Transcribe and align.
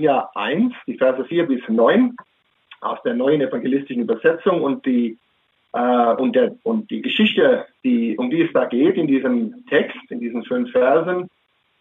Jeremia 0.00 0.30
1, 0.36 0.74
die 0.86 0.96
Verse 0.96 1.24
4 1.24 1.46
bis 1.48 1.60
9 1.68 2.14
aus 2.82 3.02
der 3.02 3.14
neuen 3.14 3.40
evangelistischen 3.40 4.02
Übersetzung 4.02 4.62
und 4.62 4.86
die, 4.86 5.18
äh, 5.72 6.14
und, 6.14 6.36
der, 6.36 6.54
und 6.62 6.88
die 6.88 7.02
Geschichte, 7.02 7.66
die, 7.82 8.16
um 8.16 8.30
die 8.30 8.42
es 8.42 8.52
da 8.52 8.66
geht 8.66 8.96
in 8.96 9.08
diesem 9.08 9.66
Text, 9.66 9.98
in 10.10 10.20
diesen 10.20 10.44
fünf 10.44 10.70
Versen, 10.70 11.24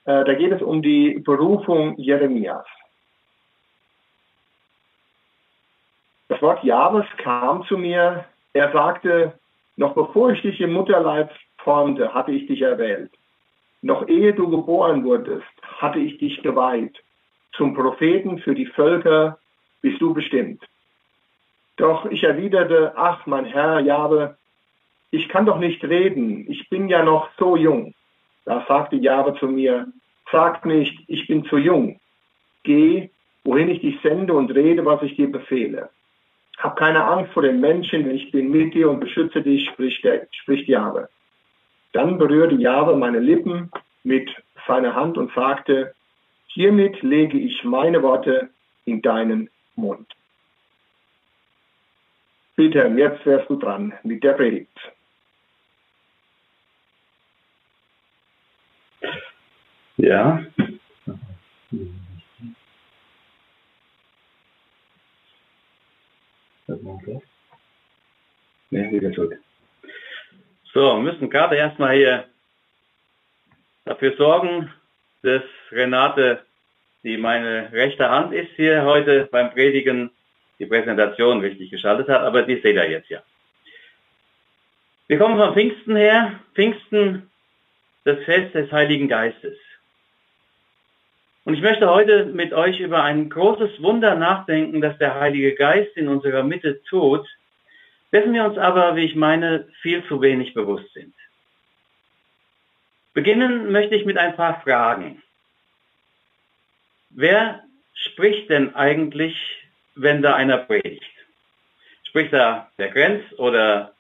äh, 0.05 0.25
da 0.25 0.33
geht 0.33 0.51
es 0.51 0.63
um 0.63 0.81
die 0.81 1.19
Berufung 1.19 1.95
Jeremias. 1.99 2.65
Das 6.29 6.41
Wort 6.41 6.63
Jahres 6.63 7.05
kam 7.18 7.65
zu 7.68 7.77
mir. 7.77 8.25
Er 8.54 8.71
sagte, 8.71 9.34
noch 9.75 9.93
bevor 9.93 10.31
ich 10.31 10.41
dich 10.41 10.59
im 10.59 10.73
Mutterleib 10.73 11.29
formte, 11.59 12.11
hatte 12.15 12.31
ich 12.31 12.47
dich 12.47 12.63
erwählt. 12.63 13.11
Noch 13.84 14.07
ehe 14.07 14.34
du 14.34 14.49
geboren 14.49 15.04
wurdest, 15.04 15.45
hatte 15.61 15.99
ich 15.99 16.18
dich 16.18 16.41
geweiht. 16.41 16.97
Zum 17.54 17.73
Propheten 17.73 18.39
für 18.39 18.55
die 18.55 18.66
Völker 18.66 19.39
bist 19.82 20.02
du 20.02 20.13
bestimmt. 20.13 20.63
Doch 21.77 22.05
ich 22.05 22.23
erwiderte, 22.23 22.94
ach 22.95 23.26
mein 23.26 23.45
Herr 23.45 23.80
Jabe, 23.80 24.38
ich 25.12 25.30
kann 25.30 25.45
doch 25.45 25.59
nicht 25.59 25.84
reden, 25.84 26.45
ich 26.49 26.70
bin 26.70 26.90
ja 26.90 27.04
noch 27.04 27.30
so 27.38 27.55
jung. 27.55 27.94
Da 28.45 28.66
sagte 28.68 28.95
Jabe 28.95 29.35
zu 29.40 29.48
mir, 29.48 29.88
sag 30.31 30.66
nicht, 30.66 30.98
ich 31.07 31.27
bin 31.27 31.45
zu 31.45 31.57
jung. 31.57 31.99
Geh, 32.63 33.09
wohin 33.44 33.70
ich 33.70 33.82
dich 33.82 33.99
sende 34.02 34.34
und 34.34 34.52
rede, 34.52 34.85
was 34.85 35.02
ich 35.04 35.16
dir 35.16 35.32
befehle. 35.32 35.90
Hab 36.57 36.76
keine 36.76 37.05
Angst 37.05 37.32
vor 37.34 37.43
den 37.43 37.59
Menschen, 37.59 38.04
denn 38.04 38.16
ich 38.16 38.32
bin 38.32 38.49
mit 38.49 38.73
dir 38.73 38.90
und 38.90 38.99
beschütze 38.99 39.41
dich, 39.41 39.70
spricht, 39.70 40.04
der, 40.04 40.27
spricht 40.32 40.68
Jahwe. 40.68 41.07
Dann 41.93 42.18
berührte 42.18 42.55
Jahwe 42.55 42.95
meine 42.95 43.20
Lippen 43.20 43.71
mit 44.04 44.29
seiner 44.68 44.95
Hand 44.95 45.18
und 45.18 45.32
sagte, 45.34 45.93
hiermit 46.57 47.03
lege 47.03 47.38
ich 47.38 47.63
meine 47.63 48.02
Worte 48.02 48.49
in 48.85 49.03
deinen 49.03 49.48
Mund. 49.75 50.11
Peter, 52.55 52.87
jetzt 52.98 53.23
wärst 53.27 53.48
du 53.48 53.57
dran 53.57 53.93
mit 54.01 54.23
der 54.23 54.34
Predigt. 54.34 54.76
Ja. 59.98 60.43
Ne, 68.72 68.91
wieder 68.91 69.12
zurück. 69.12 69.39
So, 70.73 70.95
wir 70.95 71.03
müssen 71.03 71.29
gerade 71.29 71.56
erstmal 71.56 71.95
hier 71.95 72.25
dafür 73.85 74.17
sorgen, 74.17 74.73
dass 75.22 75.44
Renate, 75.72 76.47
die 77.08 77.18
meine 77.18 77.72
rechte 77.72 78.09
Hand 78.09 78.34
ist, 78.34 78.52
hier 78.58 78.84
heute 78.84 79.30
beim 79.31 79.50
Predigen 79.52 80.12
die 80.59 80.66
Präsentation 80.66 81.40
richtig 81.40 81.72
geschaltet 81.72 82.09
hat, 82.09 82.22
aber 82.22 82.41
die 82.44 82.56
seht 82.56 82.75
ihr 82.75 82.90
jetzt 82.90 83.09
ja. 83.09 83.22
Wir 85.08 85.18
kommen 85.18 85.38
von 85.38 85.53
Pfingsten 85.53 85.96
her. 85.96 86.38
Pfingsten, 86.53 87.31
das 88.03 88.19
Fest 88.25 88.53
des 88.53 88.69
Heiligen 88.74 89.08
Geistes. 89.08 89.58
Und 91.46 91.53
ich 91.53 91.62
möchte 91.62 91.90
heute 91.90 92.25
mit 92.25 92.52
euch 92.52 92.81
über 92.81 93.03
ein 93.03 93.30
großes 93.30 93.81
Wunder 93.81 94.16
nachdenken, 94.16 94.81
das 94.81 94.97
der 94.97 95.18
Heilige 95.18 95.56
Geist 95.56 95.96
in 95.96 96.09
unserer 96.09 96.44
Mitte 96.44 96.84
tut, 96.84 97.25
dessen 98.12 98.34
wir 98.34 98.44
uns 98.44 98.58
aber, 98.58 98.97
wie 98.97 99.06
ich 99.06 99.16
meine, 99.16 99.69
viel 99.81 100.03
zu 100.08 100.19
wenig 100.22 100.53
bewusst 100.53 100.91
sind. 100.94 101.13
Beginnen 103.13 103.72
möchte 103.72 103.96
ich 103.96 104.06
mit 104.06 104.18
ein 104.18 104.35
paar 104.35 104.59
Fragen. 104.62 105.24
Wer 107.19 107.63
spricht 107.96 108.47
denn 108.51 108.75
eigentlich, 108.75 109.35
wenn 109.96 110.22
da 110.22 110.35
einer 110.35 110.59
predigt? 110.59 111.01
Spricht 112.03 112.31
da 112.31 112.69
der 112.78 112.90
Grenz 112.90 113.23
oder 113.40 113.94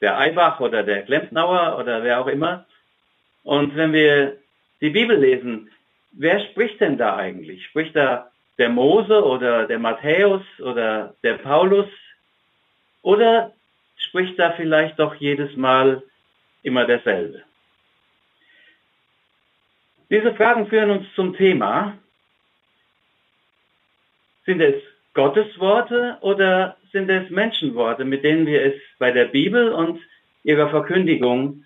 der 0.00 0.18
Eibach 0.18 0.58
oder 0.58 0.82
der 0.82 1.02
Klempnauer 1.02 1.78
oder 1.78 2.02
wer 2.02 2.18
auch 2.18 2.26
immer? 2.26 2.64
Und 3.42 3.76
wenn 3.76 3.92
wir 3.92 4.38
die 4.80 4.88
Bibel 4.88 5.18
lesen, 5.18 5.70
wer 6.12 6.40
spricht 6.40 6.80
denn 6.80 6.96
da 6.96 7.16
eigentlich? 7.16 7.66
Spricht 7.66 7.94
da 7.94 8.30
der 8.56 8.70
Mose 8.70 9.22
oder 9.22 9.66
der 9.66 9.78
Matthäus 9.78 10.42
oder 10.60 11.14
der 11.22 11.34
Paulus? 11.34 11.90
Oder 13.02 13.52
spricht 13.98 14.38
da 14.38 14.52
vielleicht 14.52 14.98
doch 14.98 15.14
jedes 15.16 15.54
Mal 15.54 16.02
immer 16.62 16.86
derselbe? 16.86 17.42
Diese 20.08 20.34
Fragen 20.34 20.66
führen 20.68 20.88
uns 20.88 21.06
zum 21.14 21.36
Thema. 21.36 21.98
Sind 24.48 24.62
es 24.62 24.82
Gottes 25.12 25.58
Worte 25.58 26.16
oder 26.22 26.78
sind 26.90 27.10
es 27.10 27.28
Menschenworte, 27.28 28.06
mit 28.06 28.24
denen 28.24 28.46
wir 28.46 28.62
es 28.62 28.80
bei 28.98 29.10
der 29.10 29.26
Bibel 29.26 29.72
und 29.74 30.00
ihrer 30.42 30.70
Verkündigung 30.70 31.64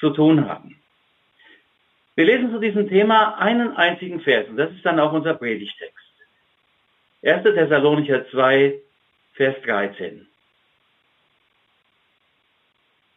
zu 0.00 0.10
tun 0.10 0.48
haben? 0.48 0.82
Wir 2.16 2.24
lesen 2.24 2.50
zu 2.50 2.58
diesem 2.58 2.88
Thema 2.88 3.38
einen 3.38 3.76
einzigen 3.76 4.18
Vers 4.20 4.48
und 4.48 4.56
das 4.56 4.72
ist 4.72 4.84
dann 4.84 4.98
auch 4.98 5.12
unser 5.12 5.34
Predigtext. 5.34 5.94
1. 7.22 7.44
Thessalonicher 7.44 8.28
2, 8.28 8.80
Vers 9.34 9.54
13. 9.64 10.26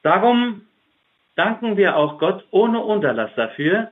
Darum 0.04 0.68
danken 1.36 1.76
wir 1.76 1.96
auch 1.96 2.20
Gott 2.20 2.46
ohne 2.52 2.82
Unterlass 2.82 3.32
dafür, 3.36 3.90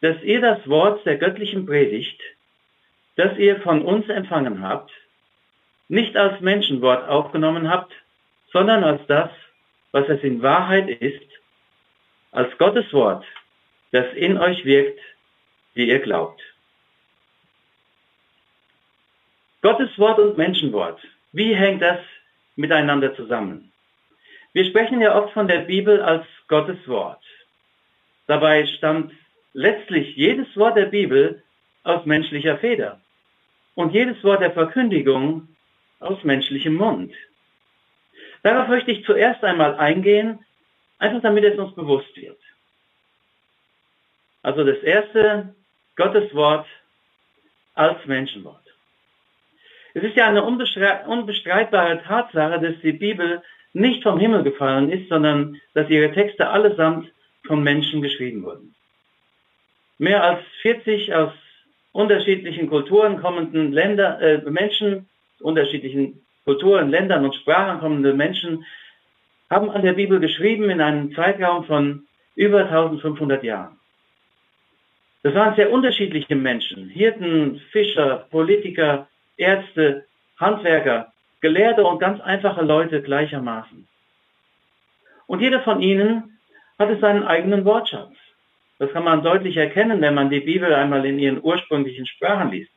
dass 0.00 0.22
ihr 0.22 0.40
das 0.40 0.68
Wort 0.68 1.04
der 1.06 1.16
göttlichen 1.16 1.66
Predigt, 1.66 2.22
das 3.16 3.36
ihr 3.38 3.60
von 3.60 3.82
uns 3.82 4.08
empfangen 4.08 4.62
habt, 4.62 4.90
nicht 5.88 6.16
als 6.16 6.40
Menschenwort 6.40 7.08
aufgenommen 7.08 7.68
habt, 7.68 7.92
sondern 8.52 8.84
als 8.84 9.06
das, 9.06 9.30
was 9.90 10.08
es 10.08 10.22
in 10.22 10.42
Wahrheit 10.42 10.88
ist, 10.88 11.28
als 12.30 12.56
Gottes 12.58 12.90
Wort, 12.92 13.24
das 13.90 14.06
in 14.14 14.38
euch 14.38 14.64
wirkt, 14.64 15.00
wie 15.74 15.88
ihr 15.88 16.00
glaubt. 16.00 16.40
Gottes 19.60 19.96
Wort 19.98 20.18
und 20.18 20.38
Menschenwort, 20.38 21.00
wie 21.32 21.54
hängt 21.54 21.82
das 21.82 22.00
miteinander 22.56 23.14
zusammen? 23.14 23.72
Wir 24.52 24.64
sprechen 24.64 25.00
ja 25.00 25.14
oft 25.14 25.32
von 25.32 25.48
der 25.48 25.60
Bibel 25.60 26.00
als 26.02 26.26
Gottes 26.48 26.86
Wort. 26.88 27.22
Dabei 28.26 28.66
stammt 28.66 29.12
letztlich 29.52 30.16
jedes 30.16 30.48
Wort 30.56 30.76
der 30.76 30.86
Bibel 30.86 31.42
aus 31.84 32.04
menschlicher 32.06 32.58
Feder 32.58 33.00
und 33.74 33.92
jedes 33.92 34.22
Wort 34.24 34.40
der 34.40 34.52
Verkündigung 34.52 35.48
aus 36.00 36.22
menschlichem 36.24 36.74
Mund. 36.74 37.12
Darauf 38.42 38.68
möchte 38.68 38.90
ich 38.90 39.04
zuerst 39.04 39.42
einmal 39.44 39.76
eingehen, 39.76 40.44
einfach 40.98 41.22
damit 41.22 41.44
es 41.44 41.58
uns 41.58 41.74
bewusst 41.74 42.16
wird. 42.16 42.38
Also 44.42 44.64
das 44.64 44.78
erste, 44.78 45.54
Gottes 45.96 46.34
Wort 46.34 46.66
als 47.74 48.04
Menschenwort. 48.06 48.58
Es 49.94 50.02
ist 50.02 50.16
ja 50.16 50.26
eine 50.26 50.42
unbestreitbare 50.42 52.02
Tatsache, 52.02 52.60
dass 52.60 52.80
die 52.82 52.92
Bibel 52.92 53.42
nicht 53.72 54.02
vom 54.02 54.18
Himmel 54.18 54.42
gefallen 54.42 54.90
ist, 54.90 55.08
sondern 55.08 55.60
dass 55.74 55.88
ihre 55.88 56.12
Texte 56.12 56.48
allesamt 56.48 57.10
von 57.46 57.62
Menschen 57.62 58.02
geschrieben 58.02 58.42
wurden. 58.42 58.74
Mehr 59.98 60.22
als 60.22 60.40
40 60.62 61.14
aus 61.14 61.32
unterschiedlichen 61.92 62.68
Kulturen 62.68 63.20
kommenden 63.20 63.72
Länder, 63.72 64.20
äh, 64.20 64.38
Menschen, 64.50 65.08
unterschiedlichen 65.40 66.22
Kulturen, 66.44 66.90
Ländern 66.90 67.24
und 67.24 67.34
Sprachen 67.34 67.80
kommende 67.80 68.14
Menschen 68.14 68.64
haben 69.50 69.70
an 69.70 69.82
der 69.82 69.92
Bibel 69.92 70.18
geschrieben 70.18 70.70
in 70.70 70.80
einem 70.80 71.14
Zeitraum 71.14 71.64
von 71.64 72.06
über 72.34 72.64
1500 72.64 73.44
Jahren. 73.44 73.78
Das 75.22 75.34
waren 75.34 75.54
sehr 75.54 75.70
unterschiedliche 75.70 76.34
Menschen. 76.34 76.88
Hirten, 76.88 77.60
Fischer, 77.70 78.26
Politiker, 78.30 79.08
Ärzte, 79.36 80.06
Handwerker, 80.38 81.12
Gelehrte 81.40 81.84
und 81.84 81.98
ganz 81.98 82.20
einfache 82.20 82.62
Leute 82.62 83.02
gleichermaßen. 83.02 83.86
Und 85.26 85.40
jeder 85.40 85.60
von 85.60 85.80
ihnen 85.80 86.38
hatte 86.78 86.98
seinen 86.98 87.24
eigenen 87.24 87.64
Wortschatz. 87.64 88.14
Das 88.82 88.92
kann 88.92 89.04
man 89.04 89.22
deutlich 89.22 89.56
erkennen, 89.56 90.00
wenn 90.00 90.14
man 90.14 90.28
die 90.28 90.40
Bibel 90.40 90.74
einmal 90.74 91.06
in 91.06 91.16
ihren 91.16 91.40
ursprünglichen 91.40 92.04
Sprachen 92.04 92.50
liest. 92.50 92.72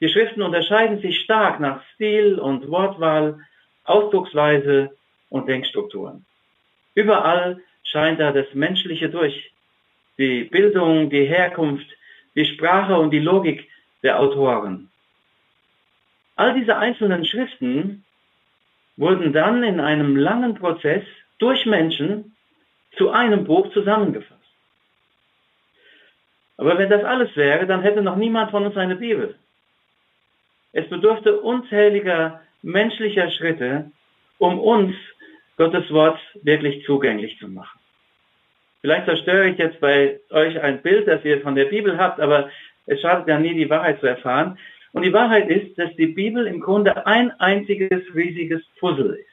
Die 0.00 0.08
Schriften 0.08 0.42
unterscheiden 0.42 1.00
sich 1.00 1.18
stark 1.22 1.58
nach 1.58 1.82
Stil 1.94 2.38
und 2.38 2.70
Wortwahl, 2.70 3.40
Ausdrucksweise 3.82 4.96
und 5.28 5.48
Denkstrukturen. 5.48 6.24
Überall 6.94 7.60
scheint 7.82 8.20
da 8.20 8.30
das 8.30 8.46
Menschliche 8.54 9.08
durch 9.08 9.50
die 10.18 10.44
Bildung, 10.44 11.10
die 11.10 11.24
Herkunft, 11.24 11.88
die 12.36 12.44
Sprache 12.44 12.96
und 12.96 13.10
die 13.10 13.18
Logik 13.18 13.68
der 14.04 14.20
Autoren. 14.20 14.88
All 16.36 16.54
diese 16.54 16.76
einzelnen 16.76 17.24
Schriften 17.24 18.04
wurden 18.96 19.32
dann 19.32 19.64
in 19.64 19.80
einem 19.80 20.14
langen 20.14 20.54
Prozess 20.54 21.02
durch 21.40 21.66
Menschen 21.66 22.36
zu 22.96 23.10
einem 23.10 23.42
Buch 23.42 23.72
zusammengefasst. 23.72 24.39
Aber 26.60 26.76
wenn 26.76 26.90
das 26.90 27.02
alles 27.04 27.34
wäre, 27.36 27.66
dann 27.66 27.80
hätte 27.80 28.02
noch 28.02 28.16
niemand 28.16 28.50
von 28.50 28.66
uns 28.66 28.76
eine 28.76 28.96
Bibel. 28.96 29.34
Es 30.74 30.86
bedurfte 30.90 31.40
unzähliger 31.40 32.42
menschlicher 32.60 33.30
Schritte, 33.30 33.90
um 34.36 34.60
uns 34.60 34.94
Gottes 35.56 35.90
Wort 35.90 36.18
wirklich 36.42 36.84
zugänglich 36.84 37.38
zu 37.38 37.48
machen. 37.48 37.80
Vielleicht 38.82 39.06
zerstöre 39.06 39.48
ich 39.48 39.56
jetzt 39.56 39.80
bei 39.80 40.20
euch 40.28 40.60
ein 40.60 40.82
Bild, 40.82 41.08
das 41.08 41.24
ihr 41.24 41.40
von 41.40 41.54
der 41.54 41.64
Bibel 41.64 41.96
habt, 41.96 42.20
aber 42.20 42.50
es 42.84 43.00
schadet 43.00 43.26
ja 43.26 43.38
nie, 43.38 43.54
die 43.54 43.70
Wahrheit 43.70 43.98
zu 44.00 44.06
erfahren. 44.06 44.58
Und 44.92 45.02
die 45.02 45.14
Wahrheit 45.14 45.48
ist, 45.48 45.78
dass 45.78 45.96
die 45.96 46.08
Bibel 46.08 46.46
im 46.46 46.60
Grunde 46.60 47.06
ein 47.06 47.30
einziges 47.40 48.02
riesiges 48.14 48.62
Puzzle 48.78 49.14
ist. 49.14 49.26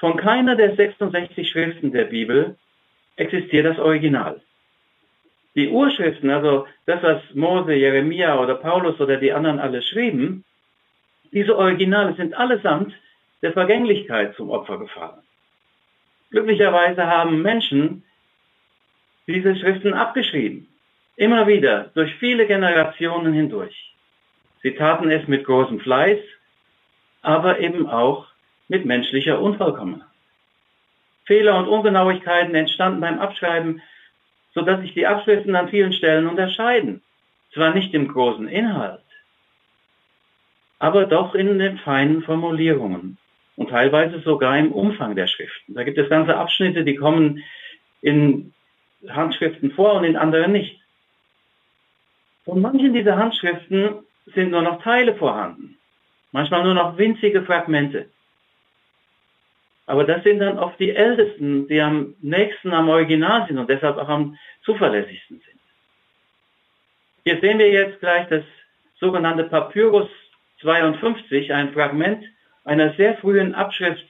Von 0.00 0.16
keiner 0.16 0.56
der 0.56 0.74
66 0.74 1.48
Schriften 1.48 1.92
der 1.92 2.06
Bibel 2.06 2.56
existiert 3.14 3.66
das 3.66 3.78
Original. 3.78 4.40
Die 5.54 5.68
Urschriften, 5.68 6.30
also 6.30 6.66
das, 6.86 7.02
was 7.02 7.22
Mose, 7.34 7.74
Jeremia 7.74 8.38
oder 8.38 8.54
Paulus 8.54 9.00
oder 9.00 9.16
die 9.16 9.32
anderen 9.32 9.58
alle 9.58 9.82
schrieben, 9.82 10.44
diese 11.32 11.56
Originale 11.56 12.14
sind 12.14 12.34
allesamt 12.34 12.94
der 13.42 13.52
Vergänglichkeit 13.52 14.34
zum 14.36 14.50
Opfer 14.50 14.78
gefallen. 14.78 15.22
Glücklicherweise 16.30 17.06
haben 17.06 17.42
Menschen 17.42 18.04
diese 19.26 19.56
Schriften 19.56 19.94
abgeschrieben. 19.94 20.68
Immer 21.16 21.46
wieder, 21.46 21.90
durch 21.94 22.14
viele 22.16 22.46
Generationen 22.46 23.32
hindurch. 23.32 23.94
Sie 24.62 24.74
taten 24.74 25.10
es 25.10 25.26
mit 25.26 25.44
großem 25.44 25.80
Fleiß, 25.80 26.18
aber 27.22 27.60
eben 27.60 27.88
auch 27.88 28.28
mit 28.68 28.84
menschlicher 28.84 29.40
Unvollkommenheit. 29.40 30.06
Fehler 31.24 31.58
und 31.58 31.68
Ungenauigkeiten 31.68 32.54
entstanden 32.54 33.00
beim 33.00 33.18
Abschreiben, 33.18 33.82
sodass 34.54 34.80
sich 34.80 34.94
die 34.94 35.06
Abschriften 35.06 35.54
an 35.54 35.68
vielen 35.68 35.92
Stellen 35.92 36.26
unterscheiden. 36.26 37.02
Zwar 37.52 37.74
nicht 37.74 37.94
im 37.94 38.08
großen 38.08 38.48
Inhalt, 38.48 39.02
aber 40.78 41.06
doch 41.06 41.34
in 41.34 41.58
den 41.58 41.78
feinen 41.78 42.22
Formulierungen 42.22 43.18
und 43.56 43.70
teilweise 43.70 44.20
sogar 44.20 44.56
im 44.56 44.72
Umfang 44.72 45.16
der 45.16 45.26
Schriften. 45.26 45.74
Da 45.74 45.82
gibt 45.82 45.98
es 45.98 46.08
ganze 46.08 46.36
Abschnitte, 46.36 46.84
die 46.84 46.94
kommen 46.94 47.42
in 48.00 48.54
Handschriften 49.08 49.72
vor 49.72 49.94
und 49.94 50.04
in 50.04 50.16
anderen 50.16 50.52
nicht. 50.52 50.80
Von 52.44 52.60
manchen 52.60 52.94
dieser 52.94 53.16
Handschriften 53.16 53.98
sind 54.26 54.50
nur 54.50 54.62
noch 54.62 54.82
Teile 54.82 55.14
vorhanden, 55.14 55.76
manchmal 56.32 56.64
nur 56.64 56.74
noch 56.74 56.96
winzige 56.96 57.42
Fragmente. 57.42 58.08
Aber 59.90 60.04
das 60.04 60.22
sind 60.22 60.38
dann 60.38 60.56
oft 60.56 60.78
die 60.78 60.94
Ältesten, 60.94 61.66
die 61.66 61.80
am 61.80 62.14
nächsten 62.20 62.72
am 62.72 62.88
Original 62.88 63.48
sind 63.48 63.58
und 63.58 63.68
deshalb 63.68 63.98
auch 63.98 64.08
am 64.08 64.38
zuverlässigsten 64.62 65.42
sind. 65.44 65.60
Hier 67.24 67.40
sehen 67.40 67.58
wir 67.58 67.72
jetzt 67.72 67.98
gleich 67.98 68.28
das 68.28 68.44
sogenannte 69.00 69.42
Papyrus 69.42 70.08
52, 70.60 71.52
ein 71.52 71.72
Fragment 71.72 72.24
einer 72.64 72.94
sehr 72.94 73.16
frühen 73.16 73.52
Abschrift 73.56 74.04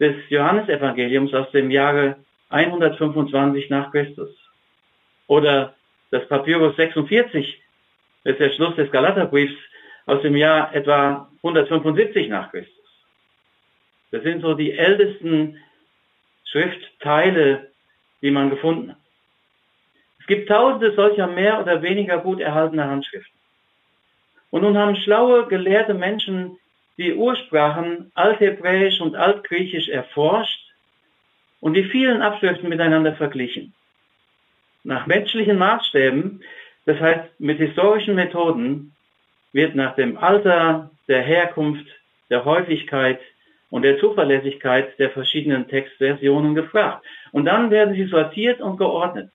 des 0.00 0.16
Johannesevangeliums 0.28 1.32
aus 1.32 1.50
dem 1.50 1.70
Jahre 1.70 2.16
125 2.50 3.70
nach 3.70 3.92
Christus. 3.92 4.36
Oder 5.28 5.74
das 6.10 6.28
Papyrus 6.28 6.76
46, 6.76 7.58
das 8.22 8.32
ist 8.32 8.40
der 8.40 8.50
Schluss 8.50 8.76
des 8.76 8.90
Galaterbriefs 8.90 9.56
aus 10.04 10.20
dem 10.20 10.36
Jahr 10.36 10.74
etwa 10.74 11.30
175 11.42 12.28
nach 12.28 12.50
Christus. 12.50 12.75
Das 14.16 14.22
sind 14.22 14.40
so 14.40 14.54
die 14.54 14.72
ältesten 14.72 15.58
Schriftteile, 16.46 17.70
die 18.22 18.30
man 18.30 18.48
gefunden 18.48 18.92
hat. 18.92 18.98
Es 20.20 20.26
gibt 20.26 20.48
tausende 20.48 20.94
solcher 20.94 21.26
mehr 21.26 21.60
oder 21.60 21.82
weniger 21.82 22.16
gut 22.16 22.40
erhaltener 22.40 22.88
Handschriften. 22.88 23.38
Und 24.48 24.62
nun 24.62 24.78
haben 24.78 24.96
schlaue, 24.96 25.46
gelehrte 25.48 25.92
Menschen 25.92 26.56
die 26.96 27.12
Ursprachen 27.12 28.10
Althebräisch 28.14 29.02
und 29.02 29.16
Altgriechisch 29.16 29.88
erforscht 29.88 30.72
und 31.60 31.74
die 31.74 31.84
vielen 31.84 32.22
Abschriften 32.22 32.70
miteinander 32.70 33.16
verglichen. 33.16 33.74
Nach 34.82 35.06
menschlichen 35.06 35.58
Maßstäben, 35.58 36.42
das 36.86 36.98
heißt 36.98 37.38
mit 37.38 37.58
historischen 37.58 38.14
Methoden, 38.14 38.94
wird 39.52 39.74
nach 39.74 39.94
dem 39.94 40.16
Alter, 40.16 40.90
der 41.06 41.20
Herkunft, 41.20 41.86
der 42.30 42.46
Häufigkeit 42.46 43.20
und 43.70 43.82
der 43.82 43.98
Zuverlässigkeit 43.98 44.98
der 44.98 45.10
verschiedenen 45.10 45.68
Textversionen 45.68 46.54
gefragt. 46.54 47.04
Und 47.32 47.46
dann 47.46 47.70
werden 47.70 47.94
sie 47.94 48.06
sortiert 48.06 48.60
und 48.60 48.76
geordnet. 48.76 49.30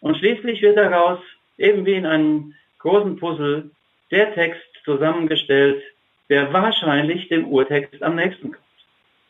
Und 0.00 0.16
schließlich 0.16 0.62
wird 0.62 0.76
daraus, 0.76 1.18
eben 1.58 1.84
wie 1.86 1.94
in 1.94 2.06
einem 2.06 2.54
großen 2.78 3.16
Puzzle, 3.16 3.70
der 4.10 4.34
Text 4.34 4.62
zusammengestellt, 4.84 5.82
der 6.28 6.52
wahrscheinlich 6.52 7.28
dem 7.28 7.46
Urtext 7.48 8.02
am 8.02 8.16
nächsten 8.16 8.52
kommt. 8.52 8.64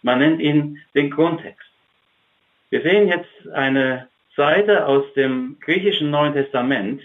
Man 0.02 0.18
nennt 0.18 0.40
ihn 0.40 0.80
den 0.94 1.10
Grundtext. 1.10 1.68
Wir 2.70 2.82
sehen 2.82 3.08
jetzt 3.08 3.48
eine 3.52 4.08
Seite 4.36 4.86
aus 4.86 5.12
dem 5.14 5.56
griechischen 5.60 6.10
Neuen 6.10 6.32
Testament. 6.32 7.02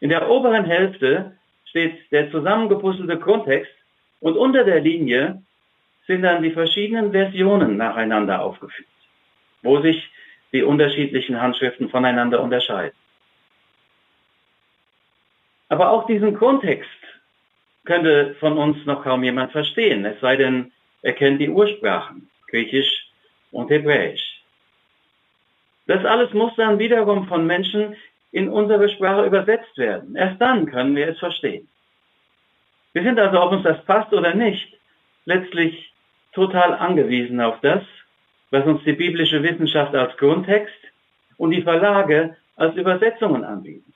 In 0.00 0.10
der 0.10 0.28
oberen 0.28 0.64
Hälfte 0.64 1.36
steht 1.66 2.10
der 2.10 2.30
zusammengepuzzelte 2.30 3.18
Grundtext 3.18 3.72
und 4.20 4.36
unter 4.36 4.64
der 4.64 4.80
Linie 4.80 5.42
sind 6.06 6.22
dann 6.22 6.42
die 6.42 6.50
verschiedenen 6.50 7.12
Versionen 7.12 7.76
nacheinander 7.76 8.42
aufgeführt, 8.42 8.88
wo 9.62 9.80
sich 9.80 10.10
die 10.52 10.62
unterschiedlichen 10.62 11.40
Handschriften 11.40 11.88
voneinander 11.88 12.42
unterscheiden. 12.42 12.96
Aber 15.68 15.90
auch 15.90 16.06
diesen 16.06 16.34
Grundtext 16.34 16.88
könnte 17.84 18.36
von 18.40 18.58
uns 18.58 18.84
noch 18.84 19.02
kaum 19.02 19.24
jemand 19.24 19.52
verstehen, 19.52 20.04
es 20.04 20.20
sei 20.20 20.36
denn, 20.36 20.72
er 21.02 21.14
kennt 21.14 21.40
die 21.40 21.48
Ursprachen, 21.48 22.28
Griechisch 22.48 23.08
und 23.50 23.70
Hebräisch. 23.70 24.42
Das 25.86 26.04
alles 26.04 26.32
muss 26.32 26.54
dann 26.56 26.78
wiederum 26.78 27.26
von 27.26 27.46
Menschen 27.46 27.96
in 28.30 28.48
unsere 28.48 28.88
Sprache 28.88 29.26
übersetzt 29.26 29.76
werden. 29.76 30.14
Erst 30.14 30.40
dann 30.40 30.66
können 30.66 30.94
wir 30.94 31.08
es 31.08 31.18
verstehen. 31.18 31.68
Wir 32.92 33.02
sind 33.02 33.18
also, 33.18 33.40
ob 33.40 33.52
uns 33.52 33.64
das 33.64 33.84
passt 33.84 34.12
oder 34.12 34.34
nicht, 34.34 34.78
letztlich 35.24 35.91
total 36.32 36.74
angewiesen 36.74 37.40
auf 37.40 37.60
das, 37.60 37.82
was 38.50 38.66
uns 38.66 38.82
die 38.84 38.92
biblische 38.92 39.42
Wissenschaft 39.42 39.94
als 39.94 40.16
Grundtext 40.16 40.74
und 41.36 41.50
die 41.50 41.62
Verlage 41.62 42.36
als 42.56 42.76
Übersetzungen 42.76 43.44
anbieten. 43.44 43.92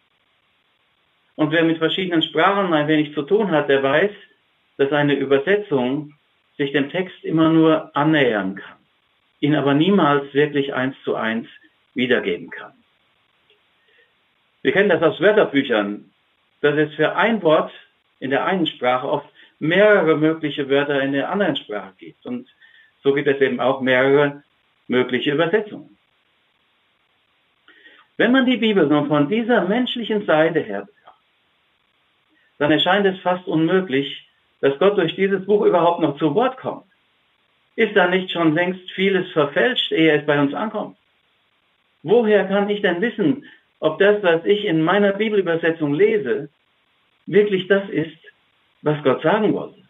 Und 1.37 1.53
wer 1.53 1.65
mit 1.65 1.79
verschiedenen 1.79 2.23
Sprachen 2.23 2.73
ein 2.73 2.89
wenig 2.89 3.15
zu 3.15 3.23
tun 3.23 3.51
hat, 3.51 3.69
der 3.69 3.83
weiß, 3.83 4.11
dass 4.79 4.93
eine 4.93 5.15
Übersetzung 5.15 6.15
sich 6.57 6.73
dem 6.73 6.91
Text 6.91 7.23
immer 7.23 7.51
nur 7.51 7.95
annähern 7.95 8.57
kann, 8.57 8.79
ihn 9.41 9.55
aber 9.55 9.75
niemals 9.75 10.33
wirklich 10.33 10.73
eins 10.75 10.97
zu 11.05 11.15
eins 11.15 11.47
wiedergeben 11.95 12.51
kann. 12.51 12.73
Wir 14.63 14.73
kennen 14.73 14.89
das 14.89 15.03
aus 15.03 15.21
Wörterbüchern, 15.21 16.11
dass 16.63 16.77
es 16.77 16.95
für 16.95 17.15
ein 17.15 17.43
Wort 17.43 17.73
in 18.19 18.31
der 18.31 18.47
einen 18.47 18.67
Sprache 18.67 19.07
oft 19.09 19.29
mehrere 19.59 20.17
mögliche 20.17 20.69
Wörter 20.69 21.01
in 21.03 21.13
der 21.13 21.31
anderen 21.31 21.57
Sprache 21.57 21.95
gibt. 21.99 22.27
Und 22.27 22.49
so 23.03 23.15
gibt 23.15 23.29
es 23.29 23.41
eben 23.41 23.61
auch 23.61 23.81
mehrere 23.81 24.43
mögliche 24.89 25.33
Übersetzungen. 25.33 25.97
Wenn 28.17 28.33
man 28.33 28.47
die 28.47 28.57
Bibel 28.57 28.87
nun 28.87 29.09
von 29.09 29.29
dieser 29.29 29.63
menschlichen 29.67 30.25
Seite 30.25 30.61
her 30.61 30.87
dann 32.59 32.73
erscheint 32.73 33.07
es 33.07 33.19
fast 33.21 33.47
unmöglich, 33.47 34.27
dass 34.61 34.79
Gott 34.79 34.97
durch 34.97 35.15
dieses 35.15 35.45
Buch 35.45 35.65
überhaupt 35.65 36.01
noch 36.01 36.19
zu 36.19 36.35
Wort 36.35 36.57
kommt. 36.57 36.85
Ist 37.77 37.95
da 37.95 38.09
nicht 38.09 38.31
schon 38.31 38.55
längst 38.55 38.91
vieles 38.93 39.31
verfälscht, 39.33 39.93
ehe 39.93 40.19
es 40.19 40.27
bei 40.27 40.41
uns 40.41 40.55
ankommt? 40.55 40.97
Woher 42.03 42.47
kann 42.47 42.71
ich 42.71 42.81
denn 42.81 43.03
wissen, 43.03 43.45
ob 43.81 43.99
das, 43.99 44.23
was 44.23 44.45
ich 44.47 44.65
in 44.65 44.81
meiner 44.83 45.13
Bibelübersetzung 45.13 45.93
lese, 45.93 46.49
wirklich 47.27 47.69
das 47.69 47.87
ist, 47.91 48.17
was 48.87 49.03
Gott 49.03 49.21
sagen 49.23 49.53
wollte? 49.53 49.83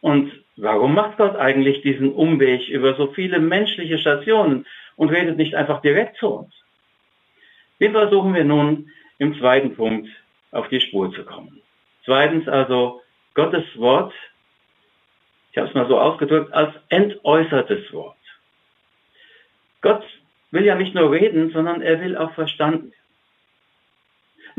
Und 0.00 0.32
warum 0.56 0.94
macht 0.94 1.18
Gott 1.18 1.36
eigentlich 1.36 1.82
diesen 1.82 2.12
Umweg 2.12 2.68
über 2.68 2.94
so 2.94 3.08
viele 3.08 3.40
menschliche 3.40 3.98
Stationen 3.98 4.66
und 4.96 5.10
redet 5.10 5.36
nicht 5.36 5.54
einfach 5.56 5.82
direkt 5.82 6.16
zu 6.16 6.28
uns? 6.28 6.54
Dem 7.80 7.92
versuchen 7.92 8.32
wir 8.32 8.44
nun 8.44 8.90
im 9.18 9.36
zweiten 9.38 9.74
Punkt 9.74 10.08
auf 10.52 10.68
die 10.68 10.80
Spur 10.80 11.12
zu 11.12 11.24
kommen. 11.24 11.60
Zweitens 12.04 12.46
also 12.48 13.02
Gottes 13.34 13.64
Wort, 13.76 14.14
ich 15.50 15.58
habe 15.58 15.68
es 15.68 15.74
mal 15.74 15.88
so 15.88 15.98
ausgedrückt, 15.98 16.52
als 16.52 16.72
entäußertes 16.88 17.92
Wort. 17.92 18.16
Gott 19.80 20.04
will 20.52 20.64
ja 20.64 20.76
nicht 20.76 20.94
nur 20.94 21.10
reden, 21.10 21.50
sondern 21.50 21.82
er 21.82 22.00
will 22.00 22.16
auch 22.16 22.32
verstanden 22.34 22.92
werden. 22.92 22.99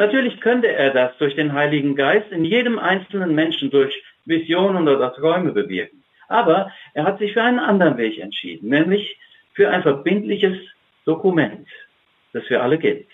Natürlich 0.02 0.42
könnte 0.42 0.68
er 0.68 0.90
das 0.90 1.16
durch 1.20 1.36
den 1.36 1.54
Heiligen 1.54 1.96
Geist 1.96 2.32
in 2.32 2.44
jedem 2.44 2.80
einzelnen 2.80 3.36
Menschen 3.36 3.70
durch 3.70 3.94
Visionen 4.26 4.88
oder 4.88 5.14
Träume 5.14 5.52
bewirken. 5.52 6.04
Aber 6.28 6.72
er 6.96 7.04
hat 7.04 7.20
sich 7.20 7.34
für 7.34 7.44
einen 7.44 7.60
anderen 7.60 8.00
Weg 8.00 8.18
entschieden, 8.18 8.70
nämlich 8.70 9.16
für 9.54 9.70
ein 9.70 9.84
verbindliches 9.84 10.58
Dokument, 11.06 11.68
das 12.34 12.44
für 12.46 12.64
alle 12.64 12.80
gilt. 12.80 13.10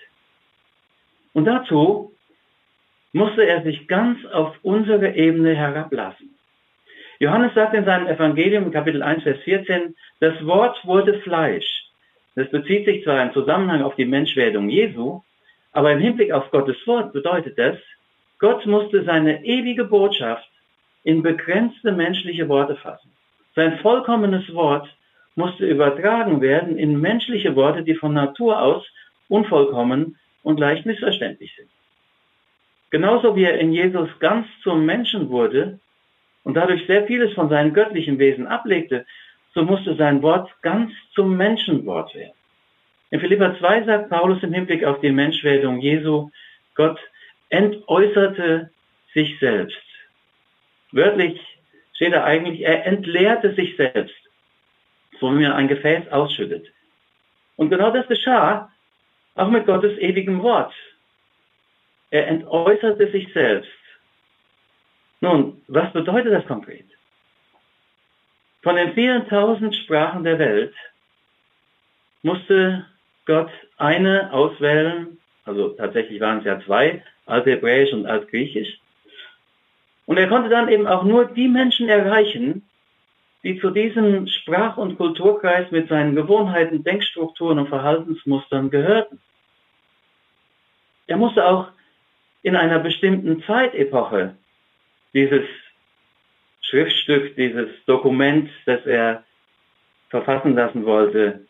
Und 1.33 1.43
dazu 1.43 2.13
musste 3.11 3.45
er 3.45 3.63
sich 3.63 3.89
ganz 3.89 4.25
auf 4.25 4.55
unsere 4.61 5.13
Ebene 5.13 5.57
herablassen. 5.57 6.37
Johannes 7.19 7.53
sagt 7.53 7.73
in 7.73 7.83
seinem 7.83 8.07
Evangelium, 8.07 8.71
Kapitel 8.71 9.03
1, 9.03 9.23
Vers 9.23 9.41
14, 9.43 9.93
das 10.21 10.35
Wort 10.45 10.79
wurde 10.85 11.19
Fleisch. 11.19 11.67
Das 12.35 12.49
bezieht 12.49 12.85
sich 12.85 13.03
zwar 13.03 13.21
im 13.23 13.33
Zusammenhang 13.33 13.81
auf 13.81 13.95
die 13.95 14.05
Menschwerdung 14.05 14.69
Jesu, 14.69 15.21
aber 15.77 15.91
im 15.91 15.99
Hinblick 15.99 16.31
auf 16.31 16.49
Gottes 16.49 16.75
Wort 16.87 17.13
bedeutet 17.13 17.59
das, 17.59 17.77
Gott 18.39 18.65
musste 18.65 19.03
seine 19.03 19.45
ewige 19.45 19.85
Botschaft 19.85 20.49
in 21.03 21.21
begrenzte 21.21 21.91
menschliche 21.91 22.49
Worte 22.49 22.75
fassen. 22.77 23.11
Sein 23.55 23.77
vollkommenes 23.77 24.51
Wort 24.55 24.87
musste 25.35 25.67
übertragen 25.67 26.41
werden 26.41 26.79
in 26.79 26.99
menschliche 26.99 27.55
Worte, 27.55 27.83
die 27.83 27.93
von 27.93 28.11
Natur 28.11 28.59
aus 28.59 28.87
unvollkommen 29.29 30.17
und 30.41 30.59
leicht 30.59 30.87
missverständlich 30.87 31.55
sind. 31.55 31.69
Genauso 32.89 33.35
wie 33.35 33.43
er 33.43 33.59
in 33.59 33.71
Jesus 33.71 34.09
ganz 34.17 34.47
zum 34.63 34.83
Menschen 34.83 35.29
wurde 35.29 35.79
und 36.43 36.55
dadurch 36.55 36.87
sehr 36.87 37.05
vieles 37.05 37.33
von 37.33 37.49
seinem 37.49 37.75
göttlichen 37.75 38.17
Wesen 38.17 38.47
ablegte, 38.47 39.05
so 39.53 39.61
musste 39.61 39.95
sein 39.95 40.23
Wort 40.23 40.49
ganz 40.63 40.91
zum 41.13 41.37
Menschenwort 41.37 42.15
werden. 42.15 42.36
In 43.09 43.19
Philippa 43.21 43.57
2 43.57 43.83
sagt 43.83 44.09
Paulus 44.09 44.43
im 44.43 44.53
Hinblick 44.53 44.83
auf 44.83 44.99
die 44.99 45.11
Menschwerdung 45.11 45.79
Jesu, 45.79 46.29
Gott 46.75 46.99
entäußerte 47.49 48.69
sich 49.13 49.39
selbst. 49.39 49.77
Wörtlich 50.91 51.39
steht 51.93 52.13
da 52.13 52.23
eigentlich, 52.23 52.61
er 52.61 52.85
entleerte 52.85 53.53
sich 53.55 53.77
selbst, 53.77 54.15
so 55.19 55.31
wie 55.31 55.43
man 55.43 55.53
ein 55.53 55.67
Gefäß 55.67 56.09
ausschüttet. 56.11 56.67
Und 57.55 57.69
genau 57.69 57.91
das 57.91 58.07
geschah 58.07 58.71
auch 59.35 59.49
mit 59.49 59.65
Gottes 59.65 59.97
ewigem 59.99 60.41
Wort. 60.43 60.73
Er 62.09 62.27
entäußerte 62.27 63.11
sich 63.11 63.31
selbst. 63.33 63.71
Nun, 65.21 65.61
was 65.67 65.91
bedeutet 65.93 66.33
das 66.33 66.45
konkret? 66.45 66.85
Von 68.61 68.75
den 68.75 68.93
vielen 68.93 69.27
tausend 69.29 69.75
Sprachen 69.75 70.23
der 70.23 70.39
Welt 70.39 70.75
musste 72.21 72.85
Gott 73.27 73.51
eine 73.77 74.33
auswählen, 74.33 75.19
also 75.45 75.69
tatsächlich 75.69 76.19
waren 76.19 76.39
es 76.39 76.45
ja 76.45 76.59
zwei, 76.61 77.03
Althebräisch 77.27 77.93
und 77.93 78.07
Altgriechisch. 78.07 78.79
Und 80.05 80.17
er 80.17 80.29
konnte 80.29 80.49
dann 80.49 80.69
eben 80.69 80.87
auch 80.87 81.03
nur 81.03 81.25
die 81.25 81.49
Menschen 81.49 81.89
erreichen, 81.89 82.67
die 83.43 83.59
zu 83.59 83.69
diesem 83.69 84.27
Sprach- 84.27 84.77
und 84.77 84.97
Kulturkreis 84.97 85.69
mit 85.71 85.89
seinen 85.89 86.15
Gewohnheiten, 86.15 86.83
Denkstrukturen 86.83 87.59
und 87.59 87.67
Verhaltensmustern 87.69 88.69
gehörten. 88.69 89.19
Er 91.07 91.17
musste 91.17 91.45
auch 91.45 91.67
in 92.43 92.55
einer 92.55 92.79
bestimmten 92.79 93.43
Zeitepoche 93.43 94.35
dieses 95.13 95.45
Schriftstück, 96.61 97.35
dieses 97.35 97.69
Dokument, 97.85 98.49
das 98.65 98.85
er 98.85 99.23
verfassen 100.09 100.55
lassen 100.55 100.85
wollte, 100.85 101.45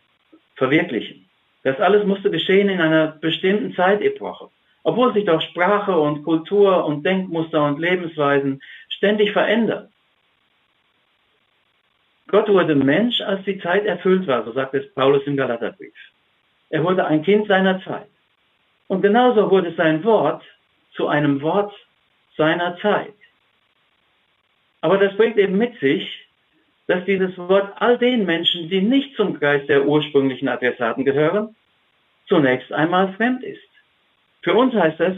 verwirklichen. 0.56 1.27
Das 1.64 1.80
alles 1.80 2.06
musste 2.06 2.32
geschehen 2.32 2.70
in 2.70 2.82
einer 2.82 3.08
bestimmten 3.08 3.74
Zeitepoche. 3.74 4.50
Obwohl 4.84 5.14
sich 5.14 5.26
doch 5.26 5.42
Sprache 5.42 5.98
und 5.98 6.24
Kultur 6.24 6.86
und 6.86 7.06
Denkmuster 7.06 7.64
und 7.66 7.80
Lebensweisen 7.80 8.62
ständig 8.90 9.32
verändern. 9.34 9.90
Gott 12.28 12.50
wurde 12.50 12.76
Mensch, 12.76 13.22
als 13.22 13.44
die 13.46 13.60
Zeit 13.60 13.86
erfüllt 13.86 14.28
war, 14.28 14.44
so 14.44 14.52
sagt 14.52 14.74
es 14.74 14.94
Paulus 14.94 15.24
im 15.26 15.38
Galaterbrief. 15.38 15.94
Er 16.70 16.84
wurde 16.84 17.06
ein 17.06 17.24
Kind 17.24 17.48
seiner 17.48 17.82
Zeit. 17.84 18.10
Und 18.88 19.02
genauso 19.02 19.50
wurde 19.50 19.74
sein 19.76 20.04
Wort 20.04 20.44
zu 20.94 21.08
einem 21.08 21.42
Wort 21.42 21.74
seiner 22.36 22.78
Zeit. 22.80 23.14
Aber 24.82 24.98
das 24.98 25.16
bringt 25.16 25.38
eben 25.38 25.58
mit 25.58 25.80
sich, 25.80 26.27
dass 26.88 27.04
dieses 27.06 27.38
Wort 27.38 27.74
all 27.76 27.98
den 27.98 28.26
Menschen, 28.26 28.70
die 28.70 28.82
nicht 28.82 29.16
zum 29.16 29.38
Kreis 29.40 29.66
der 29.68 29.86
ursprünglichen 29.86 30.48
Adressaten 30.48 31.06
gehören, 31.06 31.56
zunächst 32.28 32.72
einmal 32.72 33.14
fremd 33.14 33.44
ist. 33.44 33.62
Für 34.42 34.54
uns 34.54 34.74
heißt 34.74 35.00
das, 35.00 35.18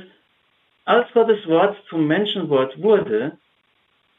als 0.86 1.12
Gottes 1.14 1.48
Wort 1.48 1.78
zum 1.88 2.08
Menschenwort 2.08 2.82
wurde, 2.82 3.38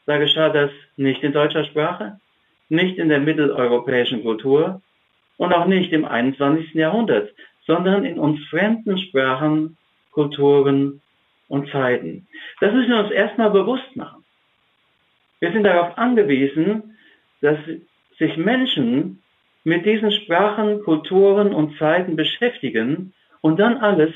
da 0.05 0.17
geschah 0.17 0.49
das 0.49 0.71
nicht 0.95 1.21
in 1.23 1.33
deutscher 1.33 1.65
Sprache, 1.65 2.19
nicht 2.69 2.97
in 2.97 3.09
der 3.09 3.19
mitteleuropäischen 3.19 4.23
Kultur 4.23 4.81
und 5.37 5.53
auch 5.53 5.65
nicht 5.65 5.91
im 5.91 6.05
21. 6.05 6.73
Jahrhundert, 6.73 7.33
sondern 7.67 8.05
in 8.05 8.17
uns 8.17 8.39
fremden 8.45 8.97
Sprachen, 8.97 9.77
Kulturen 10.11 11.01
und 11.49 11.69
Zeiten. 11.69 12.27
Das 12.61 12.73
müssen 12.73 12.91
wir 12.91 12.99
uns 12.99 13.11
erstmal 13.11 13.51
bewusst 13.51 13.95
machen. 13.95 14.23
Wir 15.39 15.51
sind 15.51 15.63
darauf 15.63 15.97
angewiesen, 15.97 16.90
dass 17.41 17.57
sich 18.17 18.37
Menschen 18.37 19.21
mit 19.63 19.85
diesen 19.85 20.11
Sprachen, 20.11 20.81
Kulturen 20.83 21.53
und 21.53 21.77
Zeiten 21.77 22.15
beschäftigen 22.15 23.13
und 23.41 23.59
dann 23.59 23.77
alles 23.77 24.13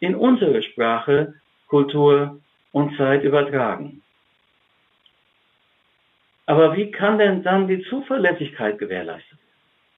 in 0.00 0.14
unsere 0.14 0.62
Sprache, 0.62 1.34
Kultur 1.66 2.40
und 2.72 2.96
Zeit 2.96 3.24
übertragen. 3.24 4.02
Aber 6.46 6.76
wie 6.76 6.90
kann 6.90 7.18
denn 7.18 7.42
dann 7.42 7.68
die 7.68 7.82
Zuverlässigkeit 7.82 8.78
gewährleistet? 8.78 9.38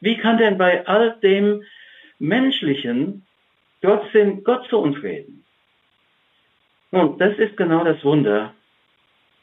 Wie 0.01 0.17
kann 0.17 0.39
denn 0.39 0.59
bei 0.59 0.87
all 0.87 1.17
dem 1.23 1.63
Menschlichen 2.19 3.25
trotzdem 3.83 4.43
Gott 4.43 4.67
zu 4.69 4.79
uns 4.79 5.01
reden? 5.03 5.45
Nun, 6.91 7.19
das 7.19 7.39
ist 7.39 7.57
genau 7.57 7.85
das 7.85 8.03
Wunder, 8.03 8.53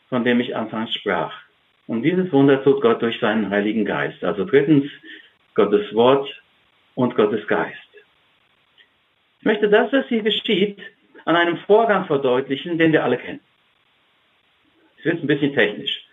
von 0.09 0.23
dem 0.25 0.39
ich 0.41 0.55
anfangs 0.55 0.93
sprach. 0.93 1.46
Und 1.87 2.03
dieses 2.03 2.31
Wunder 2.31 2.63
tut 2.63 2.81
Gott 2.81 3.01
durch 3.01 3.19
seinen 3.19 3.49
Heiligen 3.49 3.85
Geist. 3.85 4.23
Also 4.23 4.45
drittens, 4.45 4.85
Gottes 5.55 5.93
Wort 5.93 6.29
und 6.95 7.15
Gottes 7.15 7.47
Geist. 7.47 7.77
Ich 9.39 9.45
möchte 9.45 9.69
das, 9.69 9.91
was 9.93 10.07
hier 10.07 10.21
geschieht, 10.21 10.79
an 11.25 11.35
einem 11.35 11.57
Vorgang 11.57 12.05
verdeutlichen, 12.05 12.77
den 12.77 12.91
wir 12.91 13.03
alle 13.03 13.17
kennen. 13.17 13.39
Es 14.99 15.05
wird 15.05 15.23
ein 15.23 15.27
bisschen 15.27 15.53
technisch. 15.53 16.05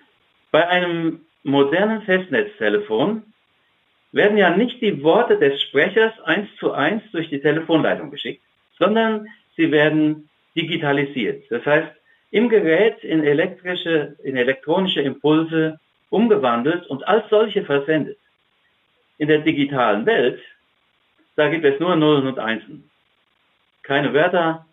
Bei 0.50 0.68
einem 0.68 1.20
modernen 1.42 2.02
Festnetztelefon 2.02 3.22
werden 4.12 4.38
ja 4.38 4.56
nicht 4.56 4.80
die 4.80 5.02
Worte 5.02 5.38
des 5.38 5.60
Sprechers 5.60 6.12
eins 6.20 6.48
zu 6.58 6.72
eins 6.72 7.02
durch 7.12 7.28
die 7.28 7.40
Telefonleitung 7.40 8.10
geschickt, 8.10 8.42
sondern 8.78 9.26
sie 9.56 9.72
werden 9.72 10.28
digitalisiert. 10.56 11.44
Das 11.50 11.66
heißt, 11.66 11.90
im 12.34 12.48
Gerät 12.48 13.04
in 13.04 13.22
elektrische, 13.22 14.16
in 14.24 14.36
elektronische 14.36 15.00
Impulse 15.00 15.78
umgewandelt 16.10 16.84
und 16.88 17.06
als 17.06 17.30
solche 17.30 17.64
versendet. 17.64 18.18
In 19.18 19.28
der 19.28 19.38
digitalen 19.38 20.04
Welt, 20.04 20.40
da 21.36 21.48
gibt 21.48 21.64
es 21.64 21.78
nur 21.78 21.94
Nullen 21.94 22.26
und 22.26 22.40
Einsen. 22.40 22.90
Keine 23.84 24.12
Wörter, 24.12 24.66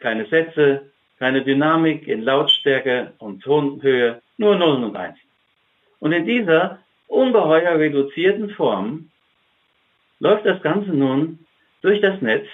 keine 0.00 0.26
Sätze, 0.26 0.90
keine 1.18 1.42
Dynamik 1.42 2.06
in 2.06 2.20
Lautstärke 2.20 3.14
und 3.16 3.42
Tonhöhe, 3.44 4.20
nur 4.36 4.56
Nullen 4.56 4.84
und 4.84 4.94
Einsen. 4.94 5.28
Und 6.00 6.12
in 6.12 6.26
dieser 6.26 6.80
ungeheuer 7.06 7.78
reduzierten 7.78 8.50
Form 8.50 9.10
läuft 10.18 10.44
das 10.44 10.60
Ganze 10.60 10.90
nun 10.90 11.38
durch 11.80 12.02
das 12.02 12.20
Netz 12.20 12.46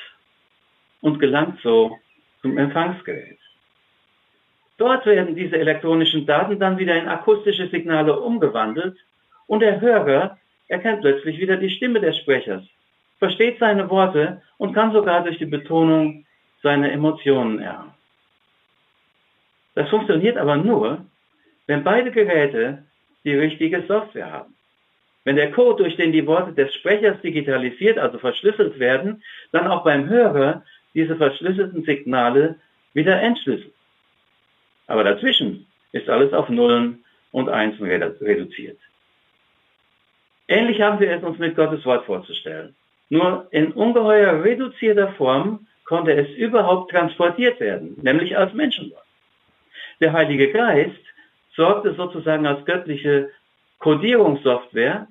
und 1.00 1.18
gelangt 1.18 1.58
so 1.64 1.98
zum 2.42 2.56
Empfangsgerät. 2.58 3.40
Dort 4.78 5.06
werden 5.06 5.35
diese 5.35 5.59
elektronischen 5.59 6.26
Daten 6.26 6.59
dann 6.59 6.78
wieder 6.78 6.97
in 6.97 7.09
akustische 7.09 7.68
Signale 7.68 8.18
umgewandelt 8.21 8.99
und 9.47 9.61
der 9.61 9.80
Hörer 9.80 10.38
erkennt 10.68 11.00
plötzlich 11.00 11.38
wieder 11.38 11.56
die 11.56 11.71
Stimme 11.71 12.00
des 12.00 12.18
Sprechers, 12.18 12.62
versteht 13.18 13.59
seine 13.59 13.88
Worte 13.88 14.42
und 14.59 14.75
kann 14.75 14.92
sogar 14.92 15.23
durch 15.25 15.38
die 15.38 15.47
Betonung 15.47 16.26
seine 16.62 16.90
Emotionen 16.90 17.61
erahnen. 17.61 17.95
Das 19.75 19.88
funktioniert 19.88 20.37
aber 20.37 20.56
nur, 20.56 21.04
wenn 21.66 21.85
beide 21.85 22.11
Geräte 22.11 22.83
die 23.25 23.35
richtige 23.35 23.83
Software 23.87 24.33
haben. 24.33 24.54
Wenn 25.25 25.37
der 25.37 25.52
Code, 25.52 25.83
durch 25.83 25.97
den 25.97 26.12
die 26.12 26.26
Worte 26.26 26.52
des 26.52 26.73
Sprechers 26.75 27.21
digitalisiert, 27.21 27.99
also 27.99 28.18
verschlüsselt 28.18 28.78
werden, 28.78 29.23
dann 29.52 29.66
auch 29.66 29.85
beim 29.85 30.09
Hörer 30.09 30.62
diese 30.95 31.16
verschlüsselten 31.16 31.85
Signale 31.85 32.56
wieder 32.95 33.21
entschlüsselt. 33.21 33.75
Aber 34.86 35.04
dazwischen 35.04 35.66
ist 35.92 36.08
alles 36.08 36.32
auf 36.32 36.48
Nullen 36.48 37.04
und 37.32 37.48
Einsen 37.48 37.84
reduziert. 37.84 38.78
Ähnlich 40.48 40.80
haben 40.80 41.00
wir 41.00 41.10
es 41.10 41.22
uns 41.22 41.38
mit 41.38 41.56
Gottes 41.56 41.84
Wort 41.84 42.04
vorzustellen. 42.06 42.74
Nur 43.08 43.46
in 43.50 43.72
ungeheuer 43.72 44.42
reduzierter 44.44 45.12
Form 45.12 45.66
konnte 45.84 46.12
es 46.12 46.28
überhaupt 46.36 46.90
transportiert 46.90 47.60
werden, 47.60 47.96
nämlich 48.02 48.36
als 48.36 48.52
Menschenwort. 48.52 49.04
Der 50.00 50.12
Heilige 50.12 50.52
Geist 50.52 51.00
sorgte 51.54 51.94
sozusagen 51.94 52.46
als 52.46 52.64
göttliche 52.64 53.30
Codierungssoftware 53.78 55.06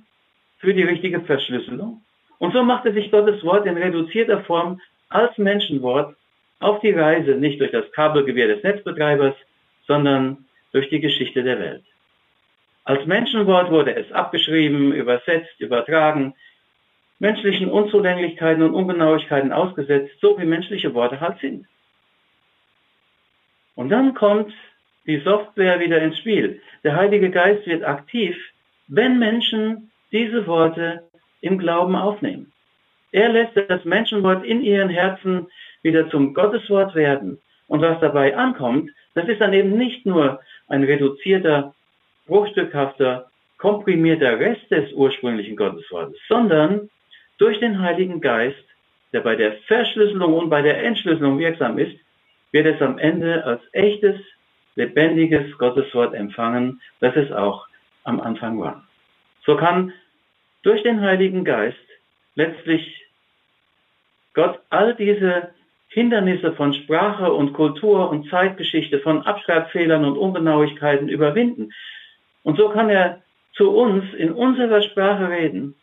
für 0.59 0.73
die 0.73 0.83
richtige 0.83 1.21
Verschlüsselung. 1.21 2.01
Und 2.37 2.53
so 2.53 2.63
machte 2.63 2.93
sich 2.93 3.11
Gottes 3.11 3.43
Wort 3.43 3.65
in 3.65 3.77
reduzierter 3.77 4.43
Form 4.43 4.81
als 5.09 5.37
Menschenwort 5.37 6.15
auf 6.59 6.79
die 6.81 6.91
Reise 6.91 7.31
nicht 7.31 7.59
durch 7.59 7.71
das 7.71 7.91
Kabelgewehr 7.91 8.47
des 8.47 8.63
Netzbetreibers, 8.63 9.35
sondern 9.87 10.45
durch 10.71 10.89
die 10.89 10.99
Geschichte 10.99 11.43
der 11.43 11.59
Welt. 11.59 11.83
Als 12.83 13.05
Menschenwort 13.05 13.71
wurde 13.71 13.95
es 13.95 14.11
abgeschrieben, 14.11 14.93
übersetzt, 14.93 15.59
übertragen, 15.59 16.35
menschlichen 17.19 17.69
Unzulänglichkeiten 17.69 18.61
und 18.61 18.75
Ungenauigkeiten 18.75 19.51
ausgesetzt, 19.51 20.13
so 20.21 20.37
wie 20.37 20.45
menschliche 20.45 20.93
Worte 20.93 21.19
halt 21.19 21.39
sind. 21.39 21.65
Und 23.75 23.89
dann 23.89 24.13
kommt 24.13 24.53
die 25.05 25.19
Software 25.19 25.79
wieder 25.79 26.01
ins 26.01 26.17
Spiel. 26.19 26.61
Der 26.83 26.95
Heilige 26.95 27.29
Geist 27.29 27.65
wird 27.65 27.83
aktiv, 27.83 28.35
wenn 28.87 29.19
Menschen 29.19 29.91
diese 30.11 30.45
Worte 30.47 31.03
im 31.41 31.57
Glauben 31.57 31.95
aufnehmen. 31.95 32.51
Er 33.11 33.29
lässt 33.29 33.55
das 33.55 33.85
Menschenwort 33.85 34.43
in 34.45 34.61
ihren 34.61 34.89
Herzen 34.89 35.47
wieder 35.81 36.09
zum 36.09 36.33
Gotteswort 36.33 36.95
werden. 36.95 37.39
Und 37.67 37.81
was 37.81 37.99
dabei 37.99 38.35
ankommt, 38.35 38.91
das 39.15 39.27
ist 39.27 39.41
dann 39.41 39.53
eben 39.53 39.77
nicht 39.77 40.05
nur 40.05 40.41
ein 40.67 40.83
reduzierter, 40.83 41.73
bruchstückhafter, 42.27 43.29
komprimierter 43.57 44.39
Rest 44.39 44.69
des 44.69 44.91
ursprünglichen 44.93 45.55
Gotteswortes, 45.55 46.17
sondern 46.27 46.89
durch 47.37 47.59
den 47.59 47.79
Heiligen 47.79 48.21
Geist, 48.21 48.63
der 49.13 49.21
bei 49.21 49.35
der 49.35 49.53
Verschlüsselung 49.67 50.33
und 50.33 50.49
bei 50.49 50.61
der 50.61 50.83
Entschlüsselung 50.83 51.39
wirksam 51.39 51.77
ist, 51.79 51.97
wird 52.51 52.67
es 52.67 52.81
am 52.81 52.97
Ende 52.97 53.43
als 53.45 53.61
echtes, 53.71 54.19
lebendiges 54.75 55.57
Gotteswort 55.57 56.13
empfangen, 56.13 56.81
das 56.99 57.15
es 57.15 57.31
auch 57.31 57.67
am 58.03 58.19
Anfang 58.19 58.59
war. 58.59 58.85
So 59.45 59.55
kann 59.55 59.93
durch 60.63 60.83
den 60.83 61.01
Heiligen 61.01 61.45
Geist 61.45 61.77
letztlich 62.35 63.05
Gott 64.33 64.59
all 64.69 64.95
diese 64.95 65.49
Hindernisse 65.95 66.51
von 66.51 66.73
Sprache 66.73 67.31
und 67.31 67.53
Kultur 67.53 68.09
und 68.09 68.29
Zeitgeschichte, 68.29 68.99
von 68.99 69.21
Abschreibfehlern 69.21 70.03
und 70.03 70.17
Ungenauigkeiten 70.17 71.07
überwinden. 71.07 71.71
Und 72.43 72.57
so 72.57 72.67
kann 72.67 72.89
er 72.89 73.21
zu 73.53 73.71
uns 73.71 74.03
in 74.13 74.33
unserer 74.33 74.81
Sprache 74.81 75.29
reden. 75.29 75.73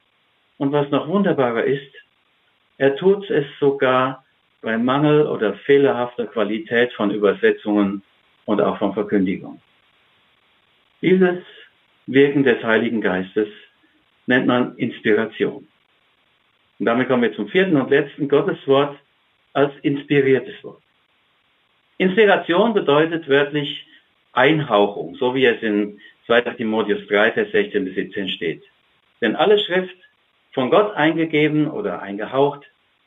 Und 0.59 0.71
was 0.71 0.91
noch 0.91 1.09
wunderbarer 1.09 1.65
ist, 1.65 1.95
er 2.77 2.95
tut 2.97 3.31
es 3.31 3.47
sogar 3.59 4.23
bei 4.61 4.77
Mangel 4.77 5.27
oder 5.27 5.55
fehlerhafter 5.55 6.27
Qualität 6.27 6.93
von 6.93 7.11
Übersetzungen 7.11 8.03
und 8.45 8.61
auch 8.61 8.77
von 8.77 8.93
Verkündigung. 8.93 9.63
Dieses 11.01 11.39
Wirken 12.07 12.45
des 12.45 12.63
Heiligen 12.63 13.01
Geistes 13.01 13.49
nennt 14.27 14.47
man 14.47 14.77
Inspiration. 14.77 15.67
Und 16.79 16.85
damit 16.85 17.09
kommen 17.09 17.23
wir 17.23 17.35
zum 17.35 17.49
vierten 17.49 17.79
und 17.79 17.89
letzten 17.89 18.29
Gotteswort 18.29 18.99
als 19.53 19.73
inspiriertes 19.83 20.63
Wort. 20.63 20.83
Inspiration 21.99 22.75
bedeutet 22.75 23.29
wörtlich 23.29 23.87
Einhauchung, 24.33 25.17
so 25.17 25.35
wie 25.35 25.45
es 25.45 25.63
in 25.63 26.01
2. 26.27 26.41
Timotheus 26.57 27.07
3, 27.09 27.33
Vers 27.33 27.53
16 27.53 27.85
bis 27.85 27.95
17 27.95 28.29
steht. 28.29 28.63
Denn 29.21 29.37
alle 29.37 29.59
Schrift, 29.59 29.97
von 30.53 30.71
Gott 30.71 30.95
eingegeben 30.95 31.71
oder 31.71 32.03
eingehaucht, 32.03 32.63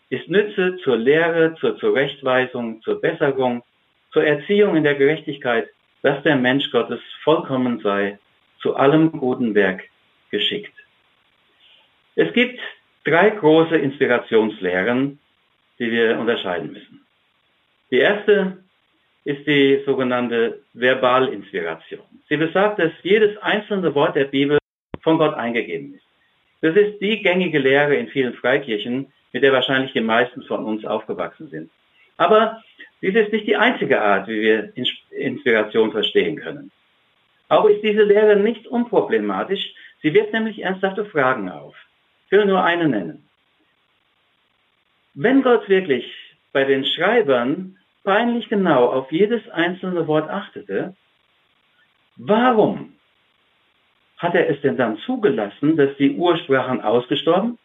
ist 0.09 0.29
Nütze 0.29 0.77
zur 0.83 0.97
Lehre, 0.97 1.55
zur 1.59 1.77
Zurechtweisung, 1.77 2.81
zur 2.81 3.01
Besserung, 3.01 3.63
zur 4.11 4.23
Erziehung 4.23 4.75
in 4.75 4.83
der 4.83 4.95
Gerechtigkeit, 4.95 5.69
dass 6.01 6.21
der 6.23 6.35
Mensch 6.35 6.71
Gottes 6.71 6.99
vollkommen 7.23 7.79
sei, 7.79 8.19
zu 8.61 8.75
allem 8.75 9.11
guten 9.11 9.55
Werk 9.55 9.83
geschickt. 10.31 10.73
Es 12.15 12.31
gibt 12.33 12.59
drei 13.03 13.29
große 13.29 13.75
Inspirationslehren, 13.75 15.19
die 15.79 15.91
wir 15.91 16.17
unterscheiden 16.19 16.71
müssen. 16.71 17.05
Die 17.91 17.99
erste 17.99 18.63
ist 19.23 19.45
die 19.47 19.81
sogenannte 19.85 20.61
Verbalinspiration. 20.73 22.05
Sie 22.29 22.37
besagt, 22.37 22.79
dass 22.79 22.91
jedes 23.03 23.37
einzelne 23.37 23.93
Wort 23.95 24.15
der 24.15 24.25
Bibel 24.25 24.57
von 25.01 25.17
Gott 25.17 25.35
eingegeben 25.35 25.95
ist. 25.95 26.05
Das 26.61 26.75
ist 26.75 26.99
die 26.99 27.21
gängige 27.21 27.59
Lehre 27.59 27.95
in 27.95 28.07
vielen 28.07 28.33
Freikirchen, 28.33 29.11
mit 29.33 29.43
der 29.43 29.51
wahrscheinlich 29.51 29.93
die 29.93 30.01
meisten 30.01 30.43
von 30.43 30.65
uns 30.65 30.85
aufgewachsen 30.85 31.49
sind. 31.49 31.69
Aber 32.17 32.61
dies 33.01 33.15
ist 33.15 33.31
nicht 33.31 33.47
die 33.47 33.57
einzige 33.57 34.01
Art, 34.01 34.27
wie 34.27 34.41
wir 34.41 34.73
Inspiration 35.11 35.91
verstehen 35.91 36.37
können. 36.37 36.71
Auch 37.49 37.65
ist 37.65 37.83
diese 37.83 38.03
Lehre 38.03 38.35
nicht 38.37 38.67
unproblematisch. 38.67 39.73
Sie 40.01 40.13
wirft 40.13 40.33
nämlich 40.33 40.61
ernsthafte 40.61 41.05
Fragen 41.05 41.49
auf. 41.49 41.75
Ich 42.25 42.31
will 42.31 42.45
nur 42.45 42.63
eine 42.63 42.87
nennen. 42.87 43.24
Wenn 45.17 45.43
Gott 45.43 45.69
wirklich 45.69 46.11
bei 46.51 46.65
den 46.65 46.83
Schreibern 46.83 47.77
peinlich 48.03 48.49
genau 48.49 48.87
auf 48.87 49.13
jedes 49.13 49.47
einzelne 49.49 50.07
Wort 50.07 50.29
achtete, 50.29 50.93
warum 52.17 52.93
hat 54.17 54.35
er 54.35 54.49
es 54.49 54.59
denn 54.59 54.75
dann 54.75 54.97
zugelassen, 54.99 55.77
dass 55.77 55.95
die 55.97 56.17
Ursprachen 56.17 56.81
ausgestorben, 56.81 57.57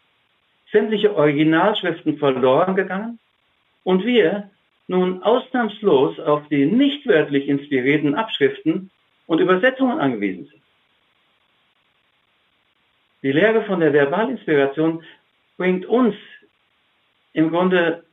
sämtliche 0.71 1.13
Originalschriften 1.13 2.17
verloren 2.17 2.75
gegangen 2.75 3.19
und 3.83 4.05
wir 4.05 4.49
nun 4.87 5.21
ausnahmslos 5.21 6.21
auf 6.21 6.47
die 6.47 6.65
nicht 6.65 7.05
wörtlich 7.05 7.49
inspirierten 7.49 8.15
Abschriften 8.15 8.91
und 9.27 9.39
Übersetzungen 9.39 9.99
angewiesen 9.99 10.45
sind? 10.45 10.61
Die 13.23 13.33
Lehre 13.33 13.65
von 13.65 13.81
der 13.81 13.91
Verbalinspiration 13.91 15.03
bringt 15.57 15.85
uns 15.85 16.15
im 17.33 17.49
Grunde 17.49 18.03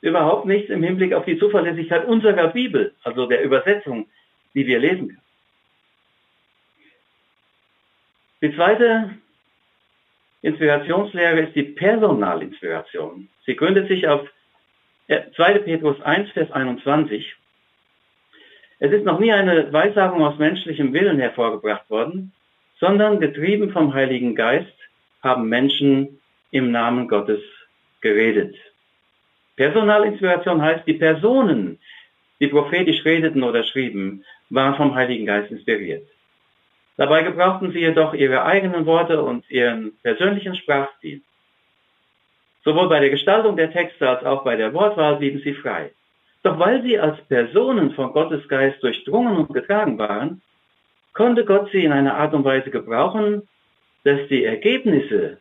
überhaupt 0.00 0.46
nichts 0.46 0.70
im 0.70 0.82
Hinblick 0.82 1.12
auf 1.12 1.24
die 1.24 1.38
Zuverlässigkeit 1.38 2.06
unserer 2.06 2.48
Bibel, 2.48 2.94
also 3.02 3.26
der 3.26 3.42
Übersetzung, 3.42 4.06
die 4.54 4.66
wir 4.66 4.78
lesen 4.78 5.08
können. 5.08 5.22
Die 8.40 8.54
zweite 8.54 9.18
Inspirationslehre 10.42 11.40
ist 11.40 11.56
die 11.56 11.64
Personalinspiration. 11.64 13.28
Sie 13.44 13.56
gründet 13.56 13.88
sich 13.88 14.06
auf 14.06 14.28
2. 15.08 15.58
Petrus 15.60 16.00
1, 16.02 16.30
Vers 16.30 16.52
21. 16.52 17.34
Es 18.78 18.92
ist 18.92 19.04
noch 19.04 19.18
nie 19.18 19.32
eine 19.32 19.72
Weissagung 19.72 20.22
aus 20.22 20.38
menschlichem 20.38 20.92
Willen 20.92 21.18
hervorgebracht 21.18 21.90
worden, 21.90 22.32
sondern 22.78 23.18
getrieben 23.18 23.72
vom 23.72 23.92
Heiligen 23.92 24.36
Geist 24.36 24.72
haben 25.20 25.48
Menschen 25.48 26.20
im 26.52 26.70
Namen 26.70 27.08
Gottes 27.08 27.40
geredet. 28.00 28.56
Personalinspiration 29.56 30.62
heißt, 30.62 30.86
die 30.86 30.94
Personen, 30.94 31.78
die 32.40 32.46
prophetisch 32.46 33.04
redeten 33.04 33.42
oder 33.42 33.64
schrieben, 33.64 34.24
waren 34.50 34.76
vom 34.76 34.94
Heiligen 34.94 35.26
Geist 35.26 35.50
inspiriert. 35.50 36.06
Dabei 36.96 37.22
gebrauchten 37.22 37.72
sie 37.72 37.80
jedoch 37.80 38.14
ihre 38.14 38.44
eigenen 38.44 38.86
Worte 38.86 39.22
und 39.22 39.48
ihren 39.50 39.92
persönlichen 40.02 40.56
Sprachstil. 40.56 41.22
Sowohl 42.64 42.88
bei 42.88 43.00
der 43.00 43.10
Gestaltung 43.10 43.56
der 43.56 43.72
Texte 43.72 44.08
als 44.08 44.24
auch 44.24 44.44
bei 44.44 44.56
der 44.56 44.74
Wortwahl 44.74 45.16
blieben 45.16 45.40
sie 45.40 45.54
frei. 45.54 45.92
Doch 46.42 46.58
weil 46.58 46.82
sie 46.82 46.98
als 46.98 47.20
Personen 47.22 47.92
von 47.92 48.12
Gottes 48.12 48.46
Geist 48.48 48.82
durchdrungen 48.82 49.36
und 49.36 49.52
getragen 49.52 49.98
waren, 49.98 50.42
konnte 51.12 51.44
Gott 51.44 51.70
sie 51.72 51.84
in 51.84 51.92
einer 51.92 52.16
Art 52.16 52.34
und 52.34 52.44
Weise 52.44 52.70
gebrauchen, 52.70 53.48
dass 54.04 54.28
die 54.28 54.44
Ergebnisse 54.44 55.38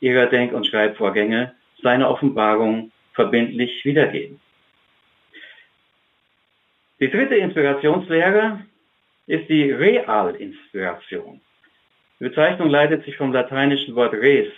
ihrer 0.00 0.26
Denk- 0.26 0.52
und 0.52 0.66
Schreibvorgänge 0.66 1.54
seine 1.82 2.08
Offenbarung 2.08 2.92
verbindlich 3.12 3.84
wiedergeben. 3.84 4.40
Die 7.00 7.10
dritte 7.10 7.36
Inspirationslehre 7.36 8.60
ist 9.26 9.48
die 9.48 9.70
Realinspiration. 9.70 11.40
Die 12.18 12.24
Bezeichnung 12.24 12.68
leitet 12.68 13.04
sich 13.04 13.16
vom 13.16 13.32
lateinischen 13.32 13.94
Wort 13.94 14.12
res, 14.12 14.48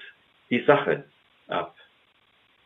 die 0.50 0.60
Sache, 0.60 1.04
ab. 1.48 1.76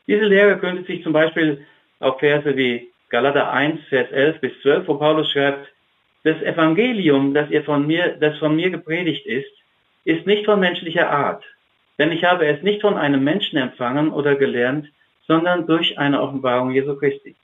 Diese 0.07 0.25
Lehre 0.25 0.57
gründet 0.59 0.87
sich 0.87 1.03
zum 1.03 1.13
Beispiel 1.13 1.67
auf 2.01 2.19
Verse 2.21 2.57
wie 2.57 2.89
Galater 3.09 3.53
1, 3.53 3.81
Vers 3.89 4.11
11 4.11 4.41
bis 4.41 4.53
12, 4.63 4.89
wo 4.89 4.95
Paulus 4.95 5.31
schreibt, 5.31 5.69
das 6.25 6.41
Evangelium, 6.43 7.35
das 7.35 7.51
ihr 7.51 7.63
von 7.63 7.87
mir, 7.87 8.17
das 8.19 8.37
von 8.39 8.57
mir 8.57 8.71
gepredigt 8.71 9.27
ist, 9.27 9.51
ist 10.05 10.27
nicht 10.27 10.45
von 10.45 10.59
menschlicher 10.59 11.11
Art, 11.11 11.45
denn 11.99 12.13
ich 12.13 12.25
habe 12.25 12.47
es 12.47 12.63
nicht 12.63 12.83
von 12.83 12.97
einem 12.97 13.25
Menschen 13.25 13.59
empfangen 13.59 14.13
oder 14.13 14.37
gelernt, 14.37 14.89
sondern 15.27 15.67
durch 15.67 15.99
eine 15.99 16.21
Offenbarung 16.21 16.71
Jesu 16.71 16.97
Christi. 16.97 17.35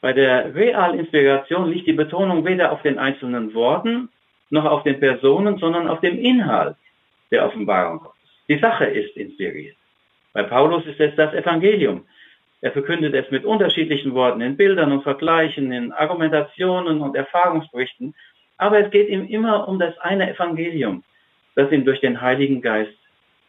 Bei 0.00 0.12
der 0.12 0.54
Realinspiration 0.54 1.70
liegt 1.70 1.86
die 1.86 1.92
Betonung 1.92 2.44
weder 2.44 2.72
auf 2.72 2.82
den 2.82 2.98
einzelnen 2.98 3.54
Worten 3.54 4.10
noch 4.50 4.64
auf 4.64 4.82
den 4.82 5.00
Personen, 5.00 5.58
sondern 5.58 5.88
auf 5.88 6.00
dem 6.00 6.18
Inhalt 6.18 6.76
der 7.30 7.46
Offenbarung 7.46 8.00
Gottes. 8.00 8.30
Die 8.48 8.58
Sache 8.58 8.84
ist 8.84 9.16
inspiriert. 9.16 9.76
Bei 10.32 10.42
Paulus 10.42 10.84
ist 10.86 11.00
es 11.00 11.14
das 11.16 11.32
Evangelium. 11.32 12.04
Er 12.60 12.72
verkündet 12.72 13.14
es 13.14 13.30
mit 13.30 13.44
unterschiedlichen 13.44 14.14
Worten, 14.14 14.40
in 14.40 14.56
Bildern 14.56 14.92
und 14.92 15.02
Vergleichen, 15.02 15.72
in 15.72 15.92
Argumentationen 15.92 17.00
und 17.00 17.14
Erfahrungsberichten. 17.14 18.14
Aber 18.56 18.78
es 18.78 18.90
geht 18.90 19.08
ihm 19.08 19.26
immer 19.26 19.68
um 19.68 19.78
das 19.78 19.98
eine 19.98 20.30
Evangelium, 20.30 21.02
das 21.54 21.70
ihm 21.72 21.84
durch 21.84 22.00
den 22.00 22.20
Heiligen 22.20 22.60
Geist 22.60 22.96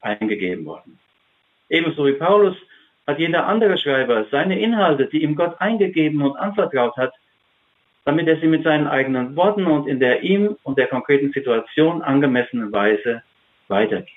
eingegeben 0.01 0.65
worden. 0.65 0.99
Ebenso 1.69 2.05
wie 2.05 2.13
Paulus 2.13 2.55
hat 3.07 3.19
jeder 3.19 3.47
andere 3.47 3.77
Schreiber 3.77 4.25
seine 4.31 4.59
Inhalte, 4.59 5.07
die 5.07 5.23
ihm 5.23 5.35
Gott 5.35 5.59
eingegeben 5.59 6.21
und 6.21 6.35
anvertraut 6.37 6.95
hat, 6.97 7.13
damit 8.03 8.27
er 8.27 8.39
sie 8.39 8.47
mit 8.47 8.63
seinen 8.63 8.87
eigenen 8.87 9.35
Worten 9.35 9.65
und 9.65 9.87
in 9.87 9.99
der 9.99 10.21
ihm 10.21 10.57
und 10.63 10.77
der 10.77 10.87
konkreten 10.87 11.31
Situation 11.31 12.01
angemessenen 12.01 12.71
Weise 12.71 13.23
weitergibt. 13.67 14.11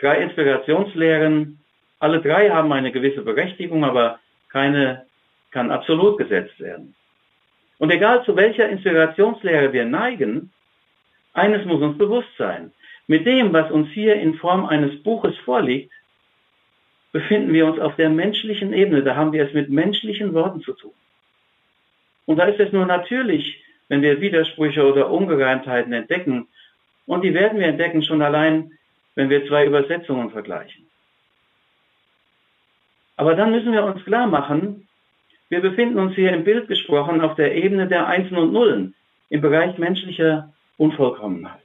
Drei 0.00 0.22
Inspirationslehren, 0.22 1.58
alle 2.00 2.20
drei 2.20 2.50
haben 2.50 2.72
eine 2.72 2.90
gewisse 2.90 3.22
Berechtigung, 3.22 3.84
aber 3.84 4.18
keine 4.48 5.06
kann 5.50 5.70
absolut 5.70 6.18
gesetzt 6.18 6.58
werden. 6.58 6.94
Und 7.78 7.90
egal 7.90 8.24
zu 8.24 8.34
welcher 8.36 8.68
Inspirationslehre 8.68 9.72
wir 9.72 9.84
neigen, 9.84 10.50
eines 11.32 11.64
muss 11.64 11.80
uns 11.82 11.98
bewusst 11.98 12.30
sein. 12.38 12.72
Mit 13.06 13.26
dem, 13.26 13.52
was 13.52 13.70
uns 13.70 13.90
hier 13.90 14.14
in 14.16 14.34
Form 14.34 14.66
eines 14.66 15.02
Buches 15.02 15.36
vorliegt, 15.38 15.92
befinden 17.12 17.52
wir 17.52 17.66
uns 17.66 17.78
auf 17.78 17.96
der 17.96 18.10
menschlichen 18.10 18.72
Ebene. 18.72 19.02
Da 19.02 19.16
haben 19.16 19.32
wir 19.32 19.44
es 19.46 19.52
mit 19.52 19.68
menschlichen 19.68 20.32
Worten 20.34 20.62
zu 20.62 20.72
tun. 20.72 20.92
Und 22.26 22.38
da 22.38 22.44
ist 22.44 22.60
es 22.60 22.72
nur 22.72 22.86
natürlich, 22.86 23.62
wenn 23.88 24.02
wir 24.02 24.20
Widersprüche 24.20 24.86
oder 24.86 25.10
Ungereimtheiten 25.10 25.92
entdecken. 25.92 26.48
Und 27.06 27.24
die 27.24 27.34
werden 27.34 27.58
wir 27.58 27.66
entdecken 27.66 28.02
schon 28.02 28.22
allein, 28.22 28.72
wenn 29.14 29.28
wir 29.28 29.46
zwei 29.46 29.66
Übersetzungen 29.66 30.30
vergleichen. 30.30 30.86
Aber 33.16 33.34
dann 33.34 33.50
müssen 33.50 33.72
wir 33.72 33.84
uns 33.84 34.02
klar 34.04 34.26
machen, 34.26 34.88
wir 35.50 35.60
befinden 35.60 35.98
uns 35.98 36.14
hier 36.14 36.32
im 36.32 36.44
Bild 36.44 36.68
gesprochen 36.68 37.20
auf 37.20 37.34
der 37.34 37.54
Ebene 37.54 37.86
der 37.86 38.06
Einsen 38.06 38.38
und 38.38 38.54
Nullen, 38.54 38.94
im 39.28 39.42
Bereich 39.42 39.76
menschlicher 39.76 40.50
Unvollkommenheit. 40.76 41.62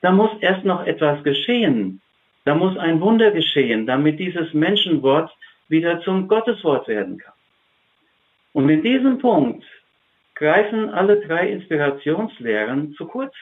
Da 0.00 0.12
muss 0.12 0.30
erst 0.40 0.64
noch 0.64 0.86
etwas 0.86 1.22
geschehen. 1.24 2.00
Da 2.44 2.54
muss 2.54 2.76
ein 2.78 3.00
Wunder 3.00 3.30
geschehen, 3.30 3.86
damit 3.86 4.18
dieses 4.18 4.54
Menschenwort 4.54 5.30
wieder 5.68 6.00
zum 6.02 6.28
Gotteswort 6.28 6.88
werden 6.88 7.18
kann. 7.18 7.34
Und 8.52 8.68
in 8.68 8.82
diesem 8.82 9.18
Punkt 9.18 9.64
greifen 10.34 10.90
alle 10.90 11.20
drei 11.20 11.48
Inspirationslehren 11.48 12.94
zu 12.94 13.06
kurz, 13.06 13.34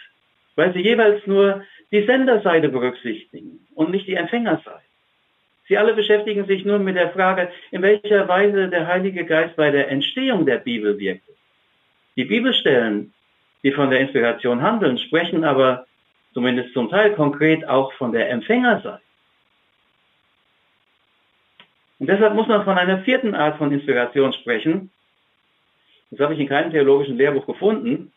weil 0.57 0.73
sie 0.73 0.81
jeweils 0.81 1.27
nur 1.27 1.63
die 1.93 2.05
Senderseite 2.05 2.69
berücksichtigen 2.69 3.67
und 3.75 3.91
nicht 3.91 4.07
die 4.07 4.15
Empfängerseite. 4.15 4.81
Sie 5.69 5.77
alle 5.77 5.95
beschäftigen 5.95 6.47
sich 6.47 6.65
nun 6.65 6.85
mit 6.85 6.97
der 6.97 7.11
Frage, 7.11 7.51
in 7.71 7.83
welcher 7.83 8.29
Weise 8.29 8.69
der 8.69 8.87
Heilige 8.87 9.25
Geist 9.25 9.57
bei 9.57 9.71
der 9.71 9.89
Entstehung 9.91 10.47
der 10.47 10.59
Bibel 10.59 10.99
wirkte. 10.99 11.33
Die 12.17 12.25
Bibelstellen, 12.25 13.13
die 13.67 13.73
von 13.73 13.91
der 13.91 13.99
Inspiration 13.99 14.63
handeln, 14.63 14.97
sprechen 14.97 15.43
aber 15.43 15.87
zumindest 16.33 16.73
zum 16.73 16.89
Teil 16.89 17.17
konkret 17.17 17.69
auch 17.69 17.93
von 17.95 18.13
der 18.13 18.31
Empfängerseite. 18.31 19.01
Und 21.99 22.09
deshalb 22.09 22.35
muss 22.35 22.47
man 22.47 22.63
von 22.63 22.79
einer 22.79 22.99
vierten 22.99 23.35
Art 23.35 23.59
von 23.59 23.73
Inspiration 23.73 24.33
sprechen. 24.35 24.93
Das 26.13 26.21
habe 26.21 26.35
ich 26.35 26.41
in 26.41 26.49
keinem 26.49 26.71
theologischen 26.71 27.17
Lehrbuch 27.17 27.45
gefunden. 27.45 28.13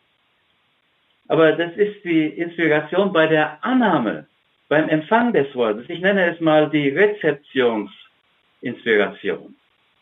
Aber 1.27 1.53
das 1.53 1.75
ist 1.77 2.03
die 2.03 2.27
Inspiration 2.27 3.11
bei 3.11 3.25
der 3.25 3.57
Annahme, 3.63 4.27
beim 4.67 4.87
Empfang 4.87 5.33
des 5.33 5.55
Wortes. 5.55 5.89
Ich 5.89 5.99
nenne 5.99 6.31
es 6.31 6.39
mal 6.39 6.69
die 6.69 6.89
Rezeptionsinspiration. 6.89 9.55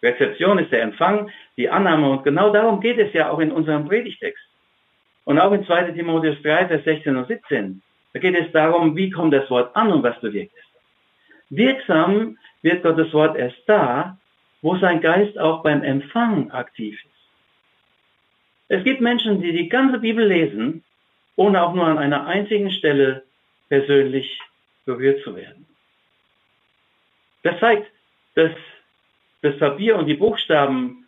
Rezeption 0.03 0.60
ist 0.60 0.73
der 0.73 0.81
Empfang, 0.81 1.31
die 1.55 1.69
Annahme 1.69 2.10
und 2.10 2.25
genau 2.25 2.51
darum 2.51 2.81
geht 2.81 2.99
es 2.99 3.13
ja 3.13 3.29
auch 3.29 3.39
in 3.39 3.53
unserem 3.53 3.88
Predigtext. 3.88 4.46
Und 5.28 5.40
auch 5.40 5.52
in 5.52 5.66
2 5.66 5.92
Timotheus 5.92 6.42
3, 6.42 6.70
Vers 6.70 6.86
16 6.86 7.18
und 7.18 7.28
17. 7.28 7.82
Da 8.13 8.20
geht 8.20 8.34
es 8.34 8.50
darum, 8.54 8.96
wie 8.96 9.10
kommt 9.10 9.34
das 9.34 9.50
Wort 9.50 9.76
an 9.76 9.92
und 9.92 10.02
was 10.02 10.18
bewirkt 10.22 10.54
es. 10.56 10.66
Wirksam 11.50 12.38
wird 12.62 12.82
Gottes 12.82 13.13
Wort 13.13 13.36
erst 13.36 13.62
da, 13.66 14.18
wo 14.62 14.78
sein 14.78 15.02
Geist 15.02 15.38
auch 15.38 15.63
beim 15.63 15.84
Empfang 15.84 16.50
aktiv 16.52 16.98
ist. 17.04 17.12
Es 18.70 18.86
gibt 18.86 19.02
Menschen, 19.02 19.42
die 19.42 19.52
die 19.52 19.68
ganze 19.68 20.00
Bibel 20.00 20.26
lesen 20.26 20.86
ohne 21.36 21.62
auch 21.62 21.74
nur 21.74 21.86
an 21.86 21.98
einer 21.98 22.26
einzigen 22.26 22.72
Stelle 22.72 23.24
persönlich 23.68 24.40
berührt 24.86 25.22
zu 25.26 25.36
werden. 25.36 25.66
Das 27.44 27.60
zeigt, 27.60 27.92
dass 28.36 28.52
das 29.42 29.58
Papier 29.58 29.98
und 29.98 30.08
die 30.08 30.13
Buchstaben 30.13 31.07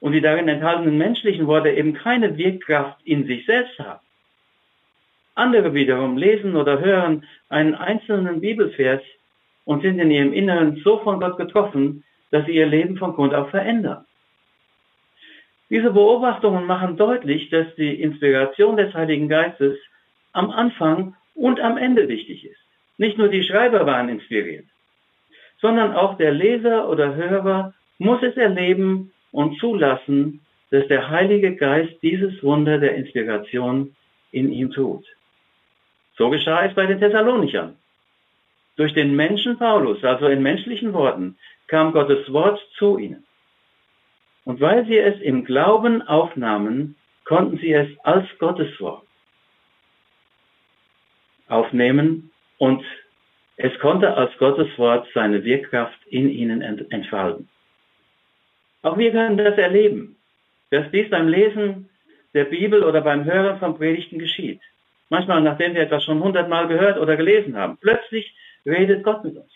und 0.00 0.12
die 0.12 0.20
darin 0.20 0.48
enthaltenen 0.48 0.96
menschlichen 0.96 1.46
Worte 1.46 1.70
eben 1.70 1.94
keine 1.94 2.36
Wirkkraft 2.36 2.98
in 3.04 3.26
sich 3.26 3.46
selbst 3.46 3.78
haben. 3.78 4.00
Andere 5.34 5.74
wiederum 5.74 6.16
lesen 6.16 6.56
oder 6.56 6.80
hören 6.80 7.24
einen 7.48 7.74
einzelnen 7.74 8.40
Bibelvers 8.40 9.02
und 9.64 9.82
sind 9.82 9.98
in 9.98 10.10
ihrem 10.10 10.32
Inneren 10.32 10.80
so 10.82 10.98
von 10.98 11.20
Gott 11.20 11.36
getroffen, 11.36 12.04
dass 12.30 12.46
sie 12.46 12.52
ihr 12.52 12.66
Leben 12.66 12.96
von 12.96 13.14
Grund 13.14 13.34
auf 13.34 13.50
verändern. 13.50 14.04
Diese 15.70 15.92
Beobachtungen 15.92 16.64
machen 16.64 16.96
deutlich, 16.96 17.50
dass 17.50 17.66
die 17.76 18.00
Inspiration 18.00 18.76
des 18.76 18.94
Heiligen 18.94 19.28
Geistes 19.28 19.78
am 20.32 20.50
Anfang 20.50 21.14
und 21.34 21.60
am 21.60 21.76
Ende 21.76 22.08
wichtig 22.08 22.44
ist. 22.44 22.60
Nicht 22.96 23.18
nur 23.18 23.28
die 23.28 23.44
Schreiber 23.44 23.86
waren 23.86 24.08
inspiriert, 24.08 24.64
sondern 25.60 25.94
auch 25.94 26.16
der 26.16 26.32
Leser 26.32 26.88
oder 26.88 27.14
Hörer 27.14 27.74
muss 27.98 28.22
es 28.22 28.36
erleben 28.36 29.12
und 29.32 29.58
zulassen, 29.58 30.40
dass 30.70 30.86
der 30.88 31.08
Heilige 31.10 31.56
Geist 31.56 31.94
dieses 32.02 32.42
Wunder 32.42 32.78
der 32.78 32.94
Inspiration 32.94 33.94
in 34.32 34.52
ihm 34.52 34.70
tut. 34.70 35.04
So 36.16 36.30
geschah 36.30 36.64
es 36.66 36.74
bei 36.74 36.86
den 36.86 36.98
Thessalonichern. 36.98 37.76
Durch 38.76 38.92
den 38.92 39.16
Menschen 39.16 39.58
Paulus, 39.58 40.04
also 40.04 40.26
in 40.26 40.42
menschlichen 40.42 40.92
Worten, 40.92 41.36
kam 41.66 41.92
Gottes 41.92 42.32
Wort 42.32 42.60
zu 42.76 42.98
ihnen. 42.98 43.24
Und 44.44 44.60
weil 44.60 44.86
sie 44.86 44.98
es 44.98 45.20
im 45.20 45.44
Glauben 45.44 46.02
aufnahmen, 46.02 46.96
konnten 47.24 47.58
sie 47.58 47.72
es 47.72 47.88
als 48.04 48.26
Gotteswort 48.38 49.02
aufnehmen 51.48 52.30
und 52.58 52.84
es 53.56 53.76
konnte 53.80 54.14
als 54.14 54.36
Gotteswort 54.38 55.08
seine 55.14 55.44
Wirkkraft 55.44 55.98
in 56.06 56.30
ihnen 56.30 56.62
entfalten. 56.62 57.48
Auch 58.82 58.96
wir 58.96 59.10
können 59.12 59.36
das 59.36 59.58
erleben, 59.58 60.16
dass 60.70 60.90
dies 60.90 61.10
beim 61.10 61.28
Lesen 61.28 61.88
der 62.34 62.44
Bibel 62.44 62.84
oder 62.84 63.00
beim 63.00 63.24
Hören 63.24 63.58
von 63.58 63.76
Predigten 63.76 64.18
geschieht. 64.18 64.60
Manchmal, 65.08 65.40
nachdem 65.40 65.74
wir 65.74 65.82
etwas 65.82 66.04
schon 66.04 66.22
hundertmal 66.22 66.68
gehört 66.68 66.98
oder 66.98 67.16
gelesen 67.16 67.56
haben. 67.56 67.78
Plötzlich 67.78 68.34
redet 68.66 69.02
Gott 69.02 69.24
mit 69.24 69.36
uns. 69.36 69.50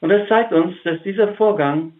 Und 0.00 0.08
das 0.08 0.26
zeigt 0.28 0.52
uns, 0.52 0.74
dass 0.82 1.02
dieser 1.02 1.34
Vorgang 1.34 1.92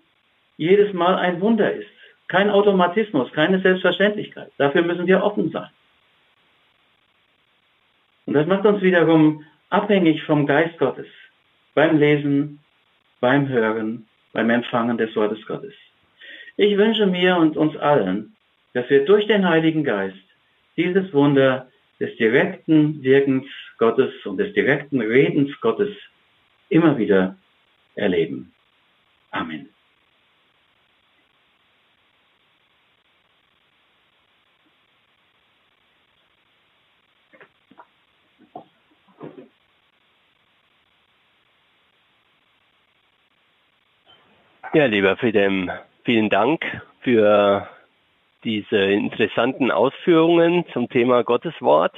jedes 0.56 0.92
Mal 0.92 1.16
ein 1.16 1.40
Wunder 1.40 1.72
ist. 1.72 1.88
Kein 2.28 2.50
Automatismus, 2.50 3.30
keine 3.32 3.60
Selbstverständlichkeit. 3.60 4.50
Dafür 4.56 4.82
müssen 4.82 5.06
wir 5.06 5.22
offen 5.22 5.50
sein. 5.50 5.68
Und 8.26 8.34
das 8.34 8.46
macht 8.46 8.64
uns 8.64 8.80
wiederum 8.82 9.44
abhängig 9.70 10.22
vom 10.24 10.46
Geist 10.46 10.78
Gottes 10.78 11.06
beim 11.74 11.98
Lesen, 11.98 12.60
beim 13.20 13.48
Hören, 13.48 14.06
beim 14.32 14.50
Empfangen 14.50 14.98
des 14.98 15.14
Wortes 15.16 15.44
Gottes. 15.46 15.74
Ich 16.56 16.76
wünsche 16.76 17.06
mir 17.06 17.36
und 17.36 17.56
uns 17.56 17.76
allen, 17.76 18.36
dass 18.74 18.88
wir 18.90 19.04
durch 19.04 19.26
den 19.26 19.48
Heiligen 19.48 19.84
Geist 19.84 20.16
dieses 20.76 21.12
Wunder 21.12 21.68
des 22.00 22.16
direkten 22.16 23.02
Wirkens 23.02 23.46
Gottes 23.78 24.12
und 24.24 24.38
des 24.38 24.52
direkten 24.54 25.00
Redens 25.00 25.50
Gottes 25.60 25.90
immer 26.68 26.96
wieder 26.98 27.36
erleben. 27.94 28.52
Amen. 29.30 29.71
Ja, 44.74 44.86
lieber 44.86 45.18
Fidem, 45.18 45.70
vielen 46.02 46.30
Dank 46.30 46.64
für 47.02 47.68
diese 48.42 48.78
interessanten 48.78 49.70
Ausführungen 49.70 50.64
zum 50.72 50.88
Thema 50.88 51.22
Gotteswort. 51.24 51.92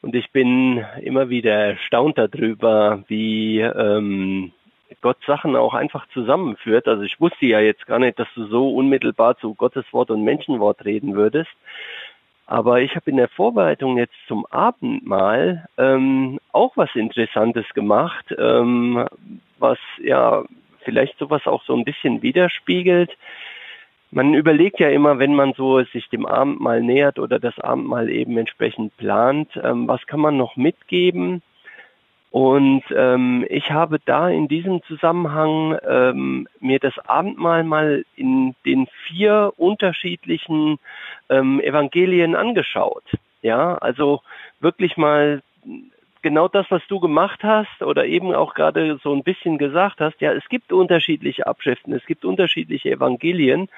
Und 0.00 0.14
ich 0.14 0.30
bin 0.30 0.86
immer 1.02 1.30
wieder 1.30 1.52
erstaunt 1.52 2.16
darüber, 2.16 3.02
wie 3.08 3.58
ähm, 3.58 4.52
Gott 5.00 5.16
Sachen 5.26 5.56
auch 5.56 5.74
einfach 5.74 6.06
zusammenführt. 6.10 6.86
Also 6.86 7.02
ich 7.02 7.20
wusste 7.20 7.46
ja 7.46 7.58
jetzt 7.58 7.86
gar 7.86 7.98
nicht, 7.98 8.20
dass 8.20 8.28
du 8.36 8.46
so 8.46 8.72
unmittelbar 8.72 9.36
zu 9.38 9.54
Gotteswort 9.54 10.12
und 10.12 10.22
Menschenwort 10.22 10.84
reden 10.84 11.16
würdest. 11.16 11.50
Aber 12.46 12.82
ich 12.82 12.94
habe 12.94 13.10
in 13.10 13.16
der 13.16 13.28
Vorbereitung 13.30 13.98
jetzt 13.98 14.14
zum 14.28 14.46
Abendmahl 14.46 15.66
ähm, 15.76 16.38
auch 16.52 16.76
was 16.76 16.94
Interessantes 16.94 17.66
gemacht, 17.74 18.32
ähm, 18.38 19.08
was 19.58 19.78
ja 20.00 20.44
vielleicht 20.84 21.18
sowas 21.18 21.46
auch 21.46 21.64
so 21.64 21.74
ein 21.74 21.84
bisschen 21.84 22.22
widerspiegelt. 22.22 23.10
Man 24.10 24.34
überlegt 24.34 24.78
ja 24.78 24.88
immer, 24.90 25.18
wenn 25.18 25.34
man 25.34 25.54
so 25.54 25.82
sich 25.82 26.08
dem 26.08 26.24
Abendmahl 26.24 26.82
nähert 26.82 27.18
oder 27.18 27.40
das 27.40 27.58
Abendmahl 27.58 28.08
eben 28.08 28.38
entsprechend 28.38 28.96
plant, 28.96 29.50
ähm, 29.62 29.88
was 29.88 30.06
kann 30.06 30.20
man 30.20 30.36
noch 30.36 30.56
mitgeben? 30.56 31.42
Und 32.34 32.82
ähm, 32.90 33.46
ich 33.48 33.70
habe 33.70 34.00
da 34.04 34.28
in 34.28 34.48
diesem 34.48 34.82
Zusammenhang 34.84 35.78
ähm, 35.88 36.48
mir 36.58 36.80
das 36.80 36.98
Abendmahl 36.98 37.62
mal 37.62 38.04
in 38.16 38.56
den 38.66 38.88
vier 39.06 39.52
unterschiedlichen 39.56 40.80
ähm, 41.28 41.60
Evangelien 41.60 42.34
angeschaut. 42.34 43.04
Ja, 43.42 43.76
also 43.76 44.20
wirklich 44.58 44.96
mal 44.96 45.42
genau 46.24 46.48
das, 46.48 46.66
was 46.70 46.82
du 46.88 46.98
gemacht 46.98 47.44
hast 47.44 47.82
oder 47.82 48.06
eben 48.06 48.34
auch 48.34 48.54
gerade 48.54 48.98
so 49.04 49.14
ein 49.14 49.22
bisschen 49.22 49.58
gesagt 49.58 50.00
hast. 50.00 50.20
Ja, 50.20 50.32
es 50.32 50.48
gibt 50.48 50.72
unterschiedliche 50.72 51.46
Abschriften, 51.46 51.92
es 51.92 52.04
gibt 52.06 52.24
unterschiedliche 52.24 52.90
Evangelien. 52.90 53.68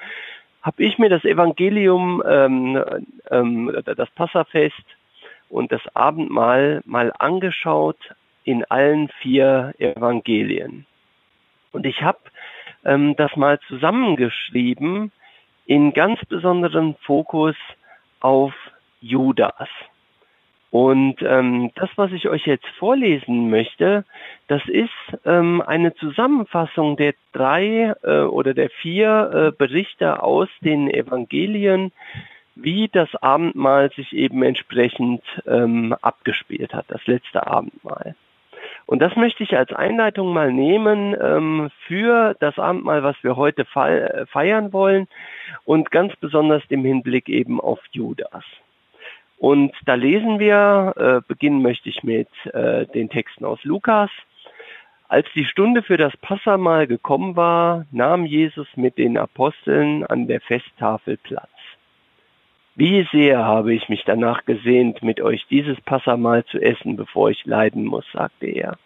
Habe 0.63 0.83
ich 0.83 0.97
mir 0.97 1.09
das 1.09 1.25
Evangelium, 1.25 2.23
ähm, 2.27 2.83
ähm, 3.29 3.77
das 3.85 4.09
Passafest 4.11 4.85
und 5.49 5.71
das 5.71 5.81
Abendmahl 5.93 6.81
mal 6.85 7.13
angeschaut 7.19 7.99
in 8.43 8.63
allen 8.65 9.09
vier 9.21 9.75
Evangelien. 9.77 10.87
Und 11.73 11.85
ich 11.85 12.01
habe 12.01 12.19
ähm, 12.85 13.15
das 13.17 13.35
mal 13.35 13.59
zusammengeschrieben 13.67 15.11
in 15.65 15.93
ganz 15.93 16.23
besonderem 16.25 16.95
Fokus 17.01 17.55
auf 18.21 18.53
Judas. 19.01 19.67
Und 20.69 21.21
ähm, 21.21 21.71
das, 21.75 21.89
was 21.95 22.11
ich 22.11 22.27
euch 22.27 22.45
jetzt 22.45 22.67
vorlesen 22.77 23.49
möchte, 23.49 24.03
das 24.47 24.61
ist 24.67 24.89
ähm, 25.25 25.61
eine 25.65 25.95
Zusammenfassung 25.95 26.97
der 26.97 27.13
drei 27.31 27.93
äh, 28.03 28.21
oder 28.23 28.53
der 28.53 28.69
vier 28.69 29.31
äh, 29.33 29.51
Berichte 29.57 30.21
aus 30.21 30.49
den 30.61 30.89
Evangelien, 30.89 31.93
wie 32.55 32.89
das 32.89 33.15
Abendmahl 33.15 33.91
sich 33.91 34.11
eben 34.13 34.43
entsprechend 34.43 35.23
ähm, 35.45 35.95
abgespielt 36.01 36.73
hat, 36.73 36.85
das 36.89 37.05
letzte 37.07 37.47
Abendmahl. 37.47 38.15
Und 38.85 38.99
das 38.99 39.15
möchte 39.15 39.43
ich 39.43 39.55
als 39.55 39.71
Einleitung 39.71 40.33
mal 40.33 40.51
nehmen 40.51 41.15
ähm, 41.21 41.69
für 41.87 42.35
das 42.39 42.57
Abendmahl, 42.57 43.03
was 43.03 43.15
wir 43.21 43.35
heute 43.35 43.65
feiern 43.65 44.73
wollen 44.73 45.07
und 45.65 45.91
ganz 45.91 46.15
besonders 46.17 46.63
im 46.69 46.83
Hinblick 46.83 47.29
eben 47.29 47.61
auf 47.61 47.79
Judas. 47.91 48.43
Und 49.37 49.73
da 49.85 49.93
lesen 49.93 50.39
wir, 50.39 50.93
äh, 50.97 51.27
beginnen 51.27 51.61
möchte 51.61 51.89
ich 51.89 52.03
mit 52.03 52.27
äh, 52.53 52.85
den 52.87 53.09
Texten 53.09 53.45
aus 53.45 53.63
Lukas. 53.63 54.09
Als 55.07 55.27
die 55.35 55.45
Stunde 55.45 55.83
für 55.83 55.97
das 55.97 56.15
Passamal 56.17 56.87
gekommen 56.87 57.35
war, 57.35 57.85
nahm 57.91 58.25
Jesus 58.25 58.67
mit 58.75 58.97
den 58.97 59.17
Aposteln 59.17 60.03
an 60.05 60.27
der 60.27 60.41
Festtafel 60.41 61.17
Platz. 61.17 61.49
Wie 62.75 63.07
sehr 63.11 63.45
habe 63.45 63.73
ich 63.73 63.89
mich 63.89 64.03
danach 64.05 64.45
gesehnt, 64.45 65.01
mit 65.01 65.21
euch 65.21 65.45
dieses 65.49 65.79
Passamal 65.81 66.43
zu 66.45 66.59
essen, 66.59 66.95
bevor 66.95 67.29
ich 67.29 67.45
leiden 67.45 67.85
muss, 67.85 68.05
sagte 68.11 68.47
er. 68.47 68.77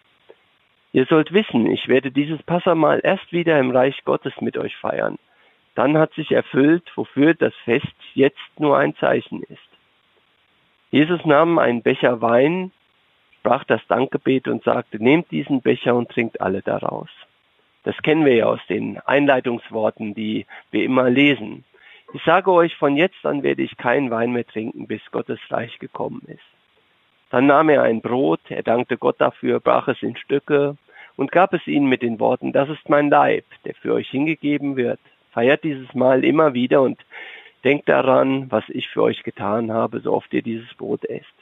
Ihr 0.92 1.06
sollt 1.06 1.32
wissen, 1.32 1.70
ich 1.70 1.88
werde 1.88 2.10
dieses 2.10 2.42
Passamal 2.42 3.00
erst 3.02 3.32
wieder 3.32 3.58
im 3.58 3.70
Reich 3.70 4.04
Gottes 4.04 4.34
mit 4.40 4.56
euch 4.56 4.76
feiern. 4.76 5.18
Dann 5.74 5.98
hat 5.98 6.12
sich 6.14 6.32
erfüllt, 6.32 6.84
wofür 6.94 7.34
das 7.34 7.54
Fest 7.64 7.96
jetzt 8.14 8.58
nur 8.58 8.78
ein 8.78 8.94
Zeichen 8.96 9.42
ist. 9.42 9.71
Jesus 10.92 11.24
nahm 11.24 11.58
einen 11.58 11.80
Becher 11.80 12.20
Wein, 12.20 12.70
sprach 13.38 13.64
das 13.64 13.80
Dankgebet 13.88 14.46
und 14.46 14.62
sagte, 14.62 15.02
nehmt 15.02 15.30
diesen 15.30 15.62
Becher 15.62 15.96
und 15.96 16.10
trinkt 16.10 16.42
alle 16.42 16.60
daraus. 16.60 17.08
Das 17.82 17.96
kennen 18.02 18.26
wir 18.26 18.34
ja 18.34 18.44
aus 18.44 18.60
den 18.68 18.98
Einleitungsworten, 18.98 20.14
die 20.14 20.44
wir 20.70 20.84
immer 20.84 21.08
lesen. 21.08 21.64
Ich 22.12 22.22
sage 22.24 22.52
euch, 22.52 22.76
von 22.76 22.96
jetzt 22.96 23.24
an 23.24 23.42
werde 23.42 23.62
ich 23.62 23.78
keinen 23.78 24.10
Wein 24.10 24.32
mehr 24.32 24.46
trinken, 24.46 24.86
bis 24.86 25.00
Gottes 25.10 25.40
Reich 25.48 25.78
gekommen 25.78 26.22
ist. 26.26 26.44
Dann 27.30 27.46
nahm 27.46 27.70
er 27.70 27.82
ein 27.84 28.02
Brot, 28.02 28.40
er 28.50 28.62
dankte 28.62 28.98
Gott 28.98 29.18
dafür, 29.18 29.60
brach 29.60 29.88
es 29.88 30.02
in 30.02 30.16
Stücke 30.16 30.76
und 31.16 31.32
gab 31.32 31.54
es 31.54 31.66
ihnen 31.66 31.86
mit 31.86 32.02
den 32.02 32.20
Worten, 32.20 32.52
das 32.52 32.68
ist 32.68 32.90
mein 32.90 33.08
Leib, 33.08 33.46
der 33.64 33.74
für 33.74 33.94
euch 33.94 34.10
hingegeben 34.10 34.76
wird. 34.76 35.00
Feiert 35.30 35.64
dieses 35.64 35.94
Mal 35.94 36.22
immer 36.22 36.52
wieder 36.52 36.82
und 36.82 37.00
denkt 37.64 37.88
daran, 37.88 38.50
was 38.50 38.64
ich 38.68 38.88
für 38.88 39.02
euch 39.02 39.22
getan 39.22 39.72
habe, 39.72 40.00
so 40.00 40.12
oft 40.12 40.32
ihr 40.32 40.42
dieses 40.42 40.72
Brot 40.74 41.04
esst. 41.04 41.32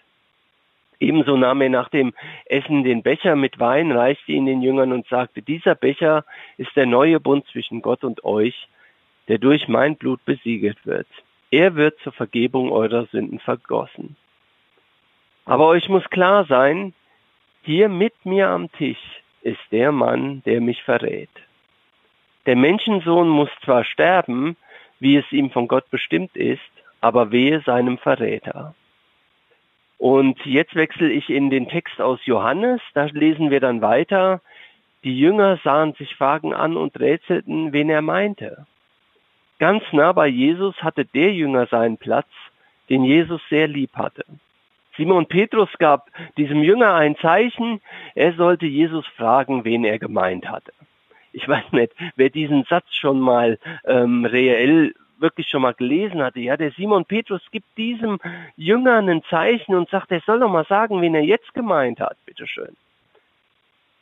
Ebenso 1.00 1.37
nahm 1.37 1.62
er 1.62 1.70
nach 1.70 1.88
dem 1.88 2.12
Essen 2.44 2.85
den 2.85 3.02
Becher 3.02 3.35
mit 3.35 3.59
Wein, 3.59 3.90
reichte 3.90 4.33
ihn 4.33 4.44
den 4.44 4.61
Jüngern 4.61 4.92
und 4.92 5.06
sagte, 5.09 5.40
dieser 5.40 5.74
Becher 5.74 6.24
ist 6.59 6.76
der 6.76 6.85
neue 6.85 7.18
Bund 7.20 7.46
zwischen 7.46 7.80
Gott 7.80 8.04
und 8.04 8.22
euch, 8.22 8.68
der 9.28 9.38
durch 9.38 9.66
mein 9.66 9.96
Blut 9.96 10.22
besiegelt 10.26 10.85
wird. 10.85 11.06
Er 11.50 11.74
wird 11.74 11.98
zur 12.00 12.12
Vergebung 12.12 12.70
eurer 12.70 13.06
Sünden 13.06 13.40
vergossen. 13.40 14.16
Aber 15.46 15.68
euch 15.68 15.88
muss 15.88 16.04
klar 16.11 16.44
sein, 16.44 16.92
hier 17.62 17.88
mit 17.88 18.14
mir 18.24 18.48
am 18.48 18.70
Tisch 18.72 19.22
ist 19.42 19.61
der 19.72 19.92
Mann, 19.92 20.42
der 20.44 20.61
mich 20.61 20.83
verrät. 20.83 21.30
Der 22.46 22.56
Menschensohn 22.56 23.28
muss 23.28 23.50
zwar 23.64 23.85
sterben, 23.85 24.56
wie 25.01 25.17
es 25.17 25.31
ihm 25.33 25.51
von 25.51 25.67
Gott 25.67 25.91
bestimmt 25.91 26.37
ist, 26.37 26.61
aber 27.01 27.33
wehe 27.33 27.61
seinem 27.63 27.99
Verräter. 27.99 28.75
Und 29.99 30.39
jetzt 30.47 30.75
wechsle 30.75 31.11
ich 31.11 31.29
in 31.29 31.51
den 31.51 31.69
Text 31.69 32.01
aus 32.01 32.21
Johannes, 32.25 32.81
da 32.95 33.05
lesen 33.07 33.51
wir 33.51 33.61
dann 33.61 33.83
weiter, 33.83 34.41
die 35.05 35.19
Jünger 35.19 35.59
sahen 35.65 35.95
sich 35.95 36.15
Fragen 36.15 36.55
an 36.55 36.77
und 36.77 36.99
rätselten, 37.01 37.73
wen 37.73 37.91
er 37.91 38.03
meinte. 38.03 38.67
Ganz 39.59 39.83
nah 39.93 40.13
bei 40.13 40.27
Jesus 40.27 40.75
hatte 40.83 41.05
der 41.05 41.33
Jünger 41.33 41.67
seinen 41.67 41.99
Platz, 41.99 42.29
den 42.89 43.05
Jesus 43.05 43.41
sehr 43.51 43.69
lieb 43.69 43.91
hatte. 43.95 44.25
Simon 44.97 45.27
Petrus 45.27 45.71
gab 45.79 46.11
diesem 46.37 46.63
Jünger 46.63 46.95
ein 46.95 47.17
Zeichen, 47.17 47.81
er 48.15 48.35
sollte 48.35 48.67
Jesus 48.67 49.07
fragen, 49.17 49.65
wen 49.65 49.85
er 49.85 49.99
gemeint 49.99 50.49
hatte. 50.49 50.73
Ich 51.33 51.47
weiß 51.47 51.73
nicht, 51.73 51.93
wer 52.16 52.31
diesen 52.31 52.64
Satz 52.64 52.93
schon 52.95 53.21
mal 53.21 53.59
ähm, 53.85 54.25
reell 54.25 54.95
wirklich 55.19 55.49
schon 55.49 55.62
mal 55.62 55.75
gelesen 55.75 56.23
hatte. 56.23 56.40
Ja, 56.40 56.57
der 56.57 56.73
Simon 56.73 57.05
Petrus 57.05 57.43
gibt 57.51 57.77
diesem 57.77 58.19
Jünger 58.57 58.97
ein 58.97 59.23
Zeichen 59.25 59.75
und 59.75 59.88
sagt, 59.90 60.11
er 60.11 60.21
soll 60.21 60.40
doch 60.40 60.51
mal 60.51 60.64
sagen, 60.64 61.01
wen 61.03 61.14
er 61.14 61.23
jetzt 61.23 61.53
gemeint 61.55 62.01
hat, 62.01 62.16
bitteschön. 62.25 62.75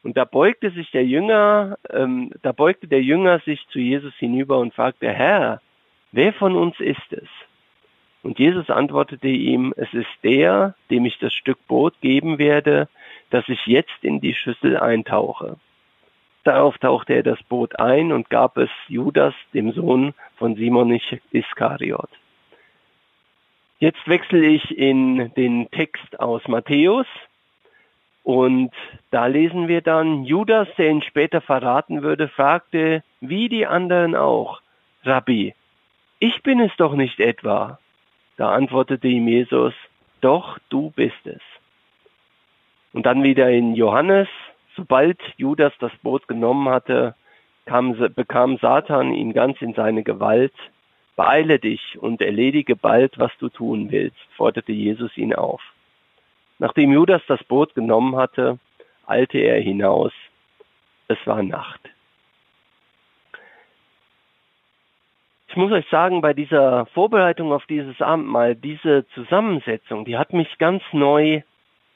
Und 0.02 0.16
da 0.16 0.24
beugte 0.24 0.70
sich 0.70 0.90
der 0.92 1.04
Jünger, 1.04 1.76
ähm, 1.90 2.30
da 2.42 2.52
beugte 2.52 2.86
der 2.86 3.02
Jünger 3.02 3.40
sich 3.40 3.66
zu 3.68 3.80
Jesus 3.80 4.14
hinüber 4.14 4.58
und 4.58 4.72
fragte, 4.74 5.10
Herr, 5.12 5.60
wer 6.12 6.32
von 6.32 6.54
uns 6.54 6.78
ist 6.78 7.12
es? 7.12 7.28
Und 8.22 8.38
Jesus 8.38 8.70
antwortete 8.70 9.28
ihm, 9.28 9.74
es 9.76 9.92
ist 9.92 10.08
der, 10.22 10.74
dem 10.90 11.04
ich 11.04 11.18
das 11.18 11.32
Stück 11.32 11.58
Brot 11.66 11.94
geben 12.00 12.38
werde, 12.38 12.88
das 13.30 13.48
ich 13.48 13.66
jetzt 13.66 14.02
in 14.02 14.20
die 14.20 14.34
Schüssel 14.34 14.76
eintauche. 14.76 15.56
Darauf 16.44 16.78
tauchte 16.78 17.14
er 17.14 17.22
das 17.22 17.42
Boot 17.44 17.78
ein 17.78 18.12
und 18.12 18.30
gab 18.30 18.56
es 18.56 18.70
Judas, 18.88 19.34
dem 19.52 19.72
Sohn 19.72 20.14
von 20.36 20.56
Simon 20.56 20.98
Iskariot. 21.32 22.10
Jetzt 23.80 24.06
wechsle 24.08 24.44
ich 24.44 24.76
in 24.76 25.32
den 25.34 25.70
Text 25.70 26.18
aus 26.18 26.46
Matthäus, 26.48 27.06
und 28.28 28.74
da 29.10 29.24
lesen 29.24 29.68
wir 29.68 29.80
dann, 29.80 30.24
Judas, 30.24 30.68
der 30.76 30.90
ihn 30.90 31.00
später 31.00 31.40
verraten 31.40 32.02
würde, 32.02 32.28
fragte, 32.28 33.02
wie 33.22 33.48
die 33.48 33.66
anderen 33.66 34.14
auch, 34.14 34.60
Rabbi, 35.02 35.54
ich 36.18 36.42
bin 36.42 36.60
es 36.60 36.70
doch 36.76 36.94
nicht 36.94 37.20
etwa. 37.20 37.78
Da 38.36 38.52
antwortete 38.52 39.08
ihm 39.08 39.28
Jesus, 39.28 39.72
doch 40.20 40.58
du 40.68 40.90
bist 40.90 41.24
es. 41.24 41.40
Und 42.92 43.06
dann 43.06 43.22
wieder 43.22 43.48
in 43.48 43.74
Johannes, 43.74 44.28
sobald 44.78 45.20
Judas 45.36 45.72
das 45.80 45.92
Boot 46.02 46.28
genommen 46.28 46.68
hatte, 46.68 47.14
kam, 47.66 47.92
bekam 48.14 48.56
Satan 48.58 49.12
ihn 49.12 49.34
ganz 49.34 49.60
in 49.60 49.74
seine 49.74 50.04
Gewalt. 50.04 50.54
Beeile 51.16 51.58
dich 51.58 51.98
und 51.98 52.22
erledige 52.22 52.76
bald, 52.76 53.18
was 53.18 53.32
du 53.40 53.48
tun 53.48 53.90
willst, 53.90 54.16
forderte 54.36 54.72
Jesus 54.72 55.16
ihn 55.18 55.34
auf. 55.34 55.60
Nachdem 56.60 56.92
Judas 56.92 57.22
das 57.26 57.42
Boot 57.44 57.74
genommen 57.74 58.14
hatte, 58.16 58.58
eilte 59.04 59.38
er 59.38 59.60
hinaus. 59.60 60.12
Es 61.08 61.18
war 61.24 61.42
Nacht. 61.42 61.80
Ich 65.48 65.56
muss 65.56 65.72
euch 65.72 65.88
sagen, 65.88 66.20
bei 66.20 66.34
dieser 66.34 66.86
Vorbereitung 66.86 67.52
auf 67.52 67.66
dieses 67.66 68.00
Abendmahl, 68.00 68.54
diese 68.54 69.06
Zusammensetzung, 69.14 70.04
die 70.04 70.16
hat 70.16 70.32
mich 70.32 70.58
ganz 70.58 70.82
neu 70.92 71.42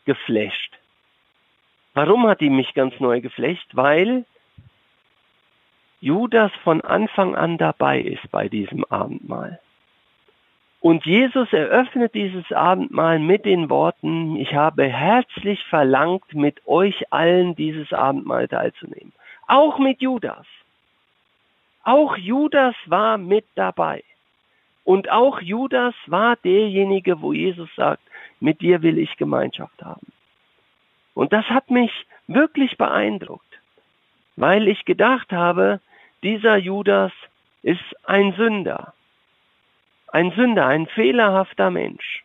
geflasht. 0.05 0.82
Warum 1.95 2.27
hat 2.27 2.41
die 2.41 2.51
mich 2.51 2.73
ganz 2.75 2.99
neu 3.01 3.21
geflasht? 3.21 3.69
Weil 3.75 4.25
Judas 6.01 6.51
von 6.65 6.81
Anfang 6.81 7.35
an 7.35 7.59
dabei 7.59 8.01
ist 8.01 8.31
bei 8.31 8.49
diesem 8.49 8.85
Abendmahl. 8.87 9.61
Und 10.81 11.07
Jesus 11.07 11.53
eröffnet 11.53 12.13
dieses 12.15 12.51
Abendmahl 12.51 13.21
mit 13.21 13.45
den 13.45 13.71
Worten, 13.71 14.35
ich 14.35 14.53
habe 14.53 14.85
herzlich 14.89 15.63
verlangt, 15.67 16.35
mit 16.35 16.67
euch 16.67 17.13
allen 17.13 17.55
dieses 17.55 17.93
Abendmahl 17.93 18.49
teilzunehmen. 18.49 19.13
Auch 19.47 19.79
mit 19.79 20.03
Judas. 20.03 20.45
Auch 21.85 22.17
Judas 22.17 22.75
war 22.87 23.17
mit 23.17 23.45
dabei. 23.55 24.03
Und 24.85 25.09
auch 25.09 25.41
Judas 25.41 25.95
war 26.07 26.35
derjenige, 26.37 27.21
wo 27.21 27.33
Jesus 27.33 27.69
sagt, 27.77 28.03
mit 28.41 28.61
dir 28.61 28.83
will 28.83 28.99
ich 28.99 29.17
Gemeinschaft 29.17 29.81
haben. 29.85 30.12
Und 31.15 31.33
das 31.33 31.45
hat 31.47 31.71
mich 31.71 31.93
wirklich 32.27 32.77
beeindruckt, 32.77 33.61
weil 34.37 34.69
ich 34.69 34.85
gedacht 34.85 35.33
habe, 35.33 35.81
dieser 36.23 36.57
Judas 36.57 37.13
ist 37.63 37.83
ein 38.05 38.33
Sünder. 38.35 38.95
Ein 40.09 40.33
Sünder, 40.33 40.67
ein 40.67 40.87
fehlerhafter 40.87 41.71
Mensch. 41.71 42.23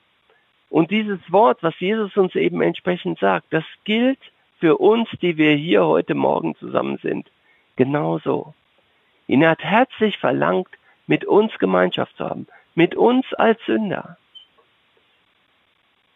Und 0.70 0.92
dieses 0.92 1.20
Wort, 1.32 1.64
was 1.64 1.80
Jesus 1.80 2.16
uns 2.18 2.36
eben 2.36 2.62
entsprechend 2.62 3.20
sagt, 3.20 3.48
das 3.52 3.64
gilt 3.86 4.20
für 4.60 4.78
uns, 4.78 5.08
die 5.22 5.38
wir 5.38 5.56
hier 5.56 5.86
heute 5.86 6.16
Morgen 6.16 6.56
zusammen 6.56 6.98
sind, 6.98 7.30
genauso. 7.76 8.54
Ihn 9.28 9.46
hat 9.48 9.64
herzlich 9.64 10.18
verlangt, 10.18 10.70
mit 11.06 11.24
uns 11.24 11.58
Gemeinschaft 11.58 12.18
zu 12.18 12.26
haben, 12.26 12.48
mit 12.76 12.96
uns 12.96 13.26
als 13.36 13.60
Sünder. 13.66 14.18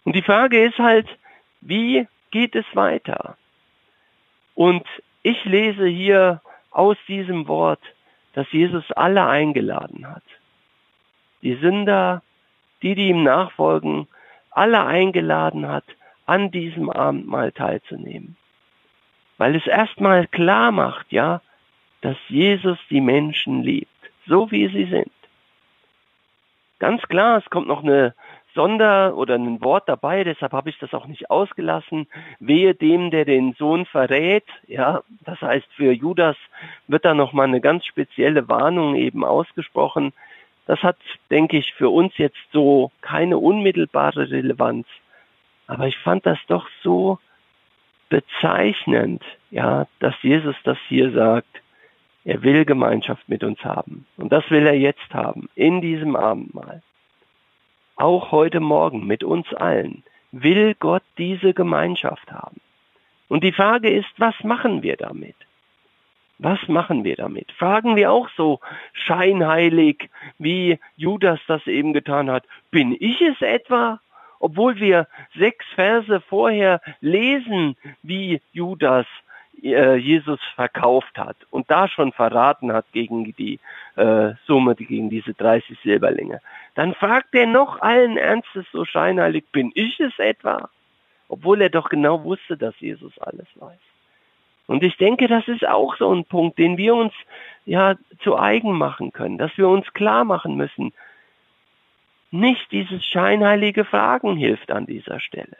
Und 0.03 0.15
die 0.15 0.21
Frage 0.21 0.63
ist 0.65 0.77
halt, 0.77 1.07
wie 1.61 2.07
geht 2.31 2.55
es 2.55 2.65
weiter? 2.73 3.37
Und 4.55 4.85
ich 5.23 5.43
lese 5.45 5.87
hier 5.87 6.41
aus 6.71 6.97
diesem 7.07 7.47
Wort, 7.47 7.81
dass 8.33 8.51
Jesus 8.51 8.89
alle 8.93 9.25
eingeladen 9.25 10.07
hat. 10.09 10.23
Die 11.41 11.55
Sünder, 11.55 12.21
die, 12.81 12.95
die 12.95 13.09
ihm 13.09 13.23
nachfolgen, 13.23 14.07
alle 14.51 14.83
eingeladen 14.85 15.67
hat, 15.67 15.85
an 16.25 16.51
diesem 16.51 16.89
Abendmahl 16.89 17.51
teilzunehmen. 17.51 18.37
Weil 19.37 19.55
es 19.55 19.67
erstmal 19.67 20.27
klar 20.27 20.71
macht, 20.71 21.11
ja, 21.11 21.41
dass 22.01 22.17
Jesus 22.29 22.77
die 22.89 23.01
Menschen 23.01 23.63
liebt, 23.63 23.89
so 24.27 24.49
wie 24.51 24.67
sie 24.67 24.85
sind. 24.85 25.11
Ganz 26.79 27.01
klar, 27.03 27.37
es 27.37 27.49
kommt 27.49 27.67
noch 27.67 27.83
eine 27.83 28.15
Sonder- 28.53 29.15
oder 29.15 29.35
ein 29.35 29.61
Wort 29.61 29.87
dabei, 29.87 30.23
deshalb 30.23 30.51
habe 30.51 30.69
ich 30.69 30.77
das 30.79 30.93
auch 30.93 31.07
nicht 31.07 31.29
ausgelassen. 31.29 32.07
Wehe 32.39 32.75
dem, 32.75 33.11
der 33.11 33.25
den 33.25 33.53
Sohn 33.53 33.85
verrät. 33.85 34.45
Ja, 34.67 35.03
das 35.25 35.41
heißt, 35.41 35.67
für 35.75 35.91
Judas 35.91 36.35
wird 36.87 37.05
da 37.05 37.13
nochmal 37.13 37.47
eine 37.47 37.61
ganz 37.61 37.85
spezielle 37.85 38.47
Warnung 38.49 38.95
eben 38.95 39.23
ausgesprochen. 39.23 40.13
Das 40.65 40.83
hat, 40.83 40.97
denke 41.29 41.57
ich, 41.57 41.73
für 41.73 41.89
uns 41.89 42.17
jetzt 42.17 42.39
so 42.51 42.91
keine 43.01 43.37
unmittelbare 43.37 44.29
Relevanz. 44.29 44.87
Aber 45.67 45.87
ich 45.87 45.97
fand 45.97 46.25
das 46.25 46.39
doch 46.47 46.67
so 46.83 47.19
bezeichnend, 48.09 49.23
ja, 49.51 49.87
dass 49.99 50.13
Jesus 50.21 50.55
das 50.63 50.77
hier 50.87 51.11
sagt. 51.11 51.61
Er 52.23 52.43
will 52.43 52.65
Gemeinschaft 52.65 53.27
mit 53.27 53.43
uns 53.43 53.63
haben. 53.63 54.05
Und 54.17 54.31
das 54.31 54.49
will 54.51 54.67
er 54.67 54.77
jetzt 54.77 55.13
haben, 55.13 55.49
in 55.55 55.81
diesem 55.81 56.15
Abendmahl. 56.15 56.83
Auch 58.01 58.31
heute 58.31 58.61
Morgen 58.61 59.05
mit 59.05 59.23
uns 59.23 59.53
allen 59.53 60.01
will 60.31 60.73
Gott 60.73 61.03
diese 61.19 61.53
Gemeinschaft 61.53 62.31
haben. 62.31 62.59
Und 63.27 63.43
die 63.43 63.51
Frage 63.51 63.91
ist, 63.91 64.09
was 64.17 64.33
machen 64.43 64.81
wir 64.81 64.97
damit? 64.97 65.35
Was 66.39 66.57
machen 66.67 67.03
wir 67.03 67.15
damit? 67.15 67.51
Fragen 67.51 67.95
wir 67.95 68.11
auch 68.11 68.27
so 68.35 68.59
scheinheilig, 68.93 70.09
wie 70.39 70.79
Judas 70.97 71.39
das 71.45 71.67
eben 71.67 71.93
getan 71.93 72.31
hat. 72.31 72.43
Bin 72.71 72.97
ich 72.99 73.21
es 73.21 73.39
etwa? 73.39 73.99
Obwohl 74.39 74.79
wir 74.79 75.07
sechs 75.37 75.63
Verse 75.75 76.21
vorher 76.21 76.81
lesen, 77.01 77.77
wie 78.01 78.41
Judas 78.51 79.05
Jesus 79.61 80.39
verkauft 80.55 81.17
hat 81.17 81.37
und 81.51 81.69
da 81.69 81.87
schon 81.87 82.11
verraten 82.11 82.73
hat 82.73 82.85
gegen 82.91 83.33
die 83.35 83.59
äh, 83.95 84.33
Summe, 84.45 84.75
gegen 84.75 85.09
diese 85.09 85.33
30 85.33 85.77
Silberlinge. 85.83 86.41
Dann 86.75 86.95
fragt 86.95 87.35
er 87.35 87.45
noch 87.45 87.79
allen 87.81 88.17
Ernstes 88.17 88.65
so 88.71 88.85
scheinheilig, 88.85 89.45
bin 89.51 89.71
ich 89.75 89.99
es 89.99 90.17
etwa? 90.17 90.69
Obwohl 91.27 91.61
er 91.61 91.69
doch 91.69 91.89
genau 91.89 92.23
wusste, 92.23 92.57
dass 92.57 92.79
Jesus 92.79 93.17
alles 93.19 93.47
weiß. 93.55 93.79
Und 94.67 94.83
ich 94.83 94.97
denke, 94.97 95.27
das 95.27 95.47
ist 95.47 95.67
auch 95.67 95.95
so 95.97 96.13
ein 96.13 96.25
Punkt, 96.25 96.57
den 96.57 96.77
wir 96.77 96.95
uns 96.95 97.13
ja 97.65 97.95
zu 98.23 98.39
eigen 98.39 98.77
machen 98.77 99.11
können, 99.11 99.37
dass 99.37 99.57
wir 99.57 99.67
uns 99.67 99.91
klar 99.93 100.23
machen 100.23 100.55
müssen, 100.55 100.93
nicht 102.31 102.71
dieses 102.71 103.03
scheinheilige 103.05 103.83
Fragen 103.83 104.37
hilft 104.37 104.71
an 104.71 104.85
dieser 104.85 105.19
Stelle, 105.19 105.57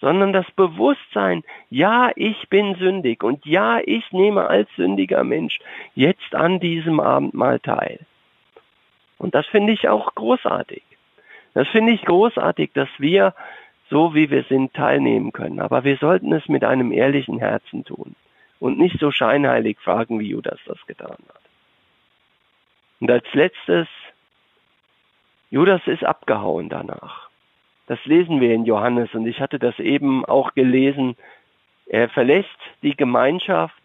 sondern 0.00 0.32
das 0.32 0.50
Bewusstsein, 0.52 1.42
ja, 1.70 2.10
ich 2.16 2.48
bin 2.48 2.74
sündig 2.76 3.22
und 3.22 3.44
ja, 3.46 3.80
ich 3.84 4.12
nehme 4.12 4.46
als 4.46 4.68
sündiger 4.76 5.24
Mensch 5.24 5.58
jetzt 5.94 6.34
an 6.34 6.60
diesem 6.60 7.00
Abendmahl 7.00 7.60
teil. 7.60 8.00
Und 9.18 9.34
das 9.34 9.46
finde 9.46 9.72
ich 9.72 9.88
auch 9.88 10.14
großartig. 10.14 10.82
Das 11.54 11.66
finde 11.68 11.92
ich 11.92 12.02
großartig, 12.02 12.72
dass 12.74 12.88
wir 12.98 13.34
so 13.88 14.14
wie 14.14 14.30
wir 14.30 14.44
sind, 14.44 14.74
teilnehmen 14.74 15.32
können. 15.32 15.60
Aber 15.60 15.84
wir 15.84 15.96
sollten 15.96 16.32
es 16.32 16.48
mit 16.48 16.64
einem 16.64 16.92
ehrlichen 16.92 17.38
Herzen 17.38 17.84
tun 17.84 18.16
und 18.58 18.78
nicht 18.78 18.98
so 18.98 19.10
scheinheilig 19.10 19.78
fragen, 19.80 20.18
wie 20.18 20.28
Judas 20.28 20.58
das 20.66 20.78
getan 20.86 21.16
hat. 21.28 21.40
Und 23.00 23.10
als 23.10 23.26
letztes, 23.32 23.86
Judas 25.50 25.80
ist 25.86 26.04
abgehauen 26.04 26.68
danach. 26.68 27.25
Das 27.86 28.04
lesen 28.04 28.40
wir 28.40 28.52
in 28.52 28.64
Johannes 28.64 29.14
und 29.14 29.26
ich 29.26 29.40
hatte 29.40 29.58
das 29.58 29.78
eben 29.78 30.24
auch 30.24 30.54
gelesen. 30.54 31.16
Er 31.86 32.08
verlässt 32.08 32.48
die 32.82 32.96
Gemeinschaft 32.96 33.82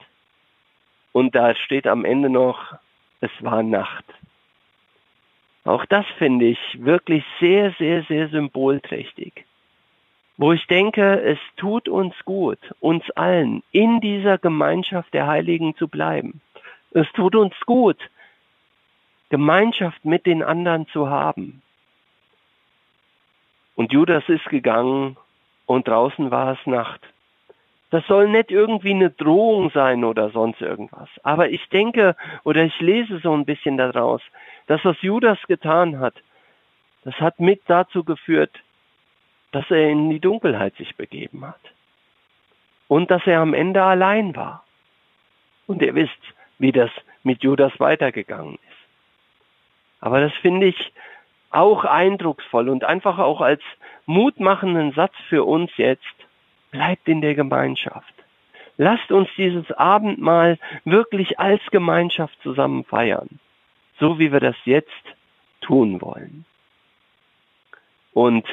und 1.11 1.35
da 1.35 1.55
steht 1.55 1.87
am 1.87 2.05
Ende 2.05 2.29
noch, 2.29 2.73
es 3.19 3.31
war 3.39 3.61
Nacht. 3.61 4.05
Auch 5.63 5.85
das 5.85 6.05
finde 6.17 6.45
ich 6.45 6.59
wirklich 6.79 7.23
sehr, 7.39 7.71
sehr, 7.77 8.03
sehr 8.03 8.29
symbolträchtig 8.29 9.45
wo 10.41 10.53
ich 10.53 10.65
denke, 10.65 11.21
es 11.21 11.37
tut 11.57 11.87
uns 11.87 12.15
gut, 12.25 12.57
uns 12.79 13.07
allen 13.11 13.61
in 13.71 14.01
dieser 14.01 14.39
Gemeinschaft 14.39 15.13
der 15.13 15.27
Heiligen 15.27 15.75
zu 15.75 15.87
bleiben. 15.87 16.41
Es 16.89 17.05
tut 17.13 17.35
uns 17.35 17.53
gut, 17.67 17.97
Gemeinschaft 19.29 20.03
mit 20.03 20.25
den 20.25 20.41
anderen 20.41 20.87
zu 20.87 21.11
haben. 21.11 21.61
Und 23.81 23.91
Judas 23.91 24.23
ist 24.27 24.45
gegangen 24.45 25.17
und 25.65 25.87
draußen 25.87 26.29
war 26.29 26.53
es 26.53 26.67
Nacht. 26.67 27.01
Das 27.89 28.05
soll 28.05 28.29
nicht 28.29 28.51
irgendwie 28.51 28.91
eine 28.91 29.09
Drohung 29.09 29.71
sein 29.71 30.03
oder 30.03 30.29
sonst 30.29 30.61
irgendwas. 30.61 31.09
Aber 31.23 31.49
ich 31.49 31.67
denke 31.69 32.15
oder 32.43 32.63
ich 32.63 32.79
lese 32.79 33.17
so 33.23 33.33
ein 33.33 33.43
bisschen 33.43 33.77
daraus, 33.77 34.21
dass 34.67 34.85
was 34.85 35.01
Judas 35.01 35.39
getan 35.47 35.99
hat, 35.99 36.13
das 37.05 37.15
hat 37.15 37.39
mit 37.39 37.63
dazu 37.65 38.03
geführt, 38.03 38.51
dass 39.51 39.65
er 39.71 39.89
in 39.89 40.11
die 40.11 40.19
Dunkelheit 40.19 40.75
sich 40.75 40.95
begeben 40.95 41.43
hat. 41.43 41.73
Und 42.87 43.09
dass 43.09 43.25
er 43.25 43.39
am 43.39 43.55
Ende 43.55 43.81
allein 43.81 44.35
war. 44.35 44.63
Und 45.65 45.81
ihr 45.81 45.95
wisst, 45.95 46.21
wie 46.59 46.71
das 46.71 46.91
mit 47.23 47.41
Judas 47.41 47.73
weitergegangen 47.79 48.53
ist. 48.53 50.01
Aber 50.01 50.21
das 50.21 50.33
finde 50.33 50.67
ich 50.67 50.93
auch 51.51 51.85
eindrucksvoll 51.85 52.69
und 52.69 52.83
einfach 52.83 53.19
auch 53.19 53.41
als 53.41 53.61
mutmachenden 54.05 54.93
Satz 54.93 55.13
für 55.29 55.43
uns 55.43 55.71
jetzt. 55.77 56.03
Bleibt 56.71 57.07
in 57.07 57.21
der 57.21 57.35
Gemeinschaft. 57.35 58.13
Lasst 58.77 59.11
uns 59.11 59.27
dieses 59.35 59.69
Abendmahl 59.73 60.57
wirklich 60.85 61.39
als 61.39 61.61
Gemeinschaft 61.71 62.37
zusammen 62.41 62.85
feiern. 62.85 63.39
So 63.99 64.19
wie 64.19 64.31
wir 64.31 64.39
das 64.39 64.55
jetzt 64.63 65.03
tun 65.59 66.01
wollen. 66.01 66.45
Und 68.13 68.45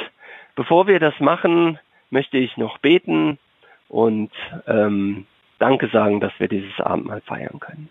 Bevor 0.58 0.88
wir 0.88 0.98
das 0.98 1.20
machen, 1.20 1.78
möchte 2.11 2.37
ich 2.37 2.56
noch 2.56 2.78
beten 2.78 3.38
und 3.88 4.32
ähm, 4.66 5.24
Danke 5.61 5.87
sagen, 5.87 6.18
dass 6.18 6.32
wir 6.38 6.48
dieses 6.48 6.80
Abendmahl 6.80 7.20
feiern 7.20 7.61
können. 7.61 7.88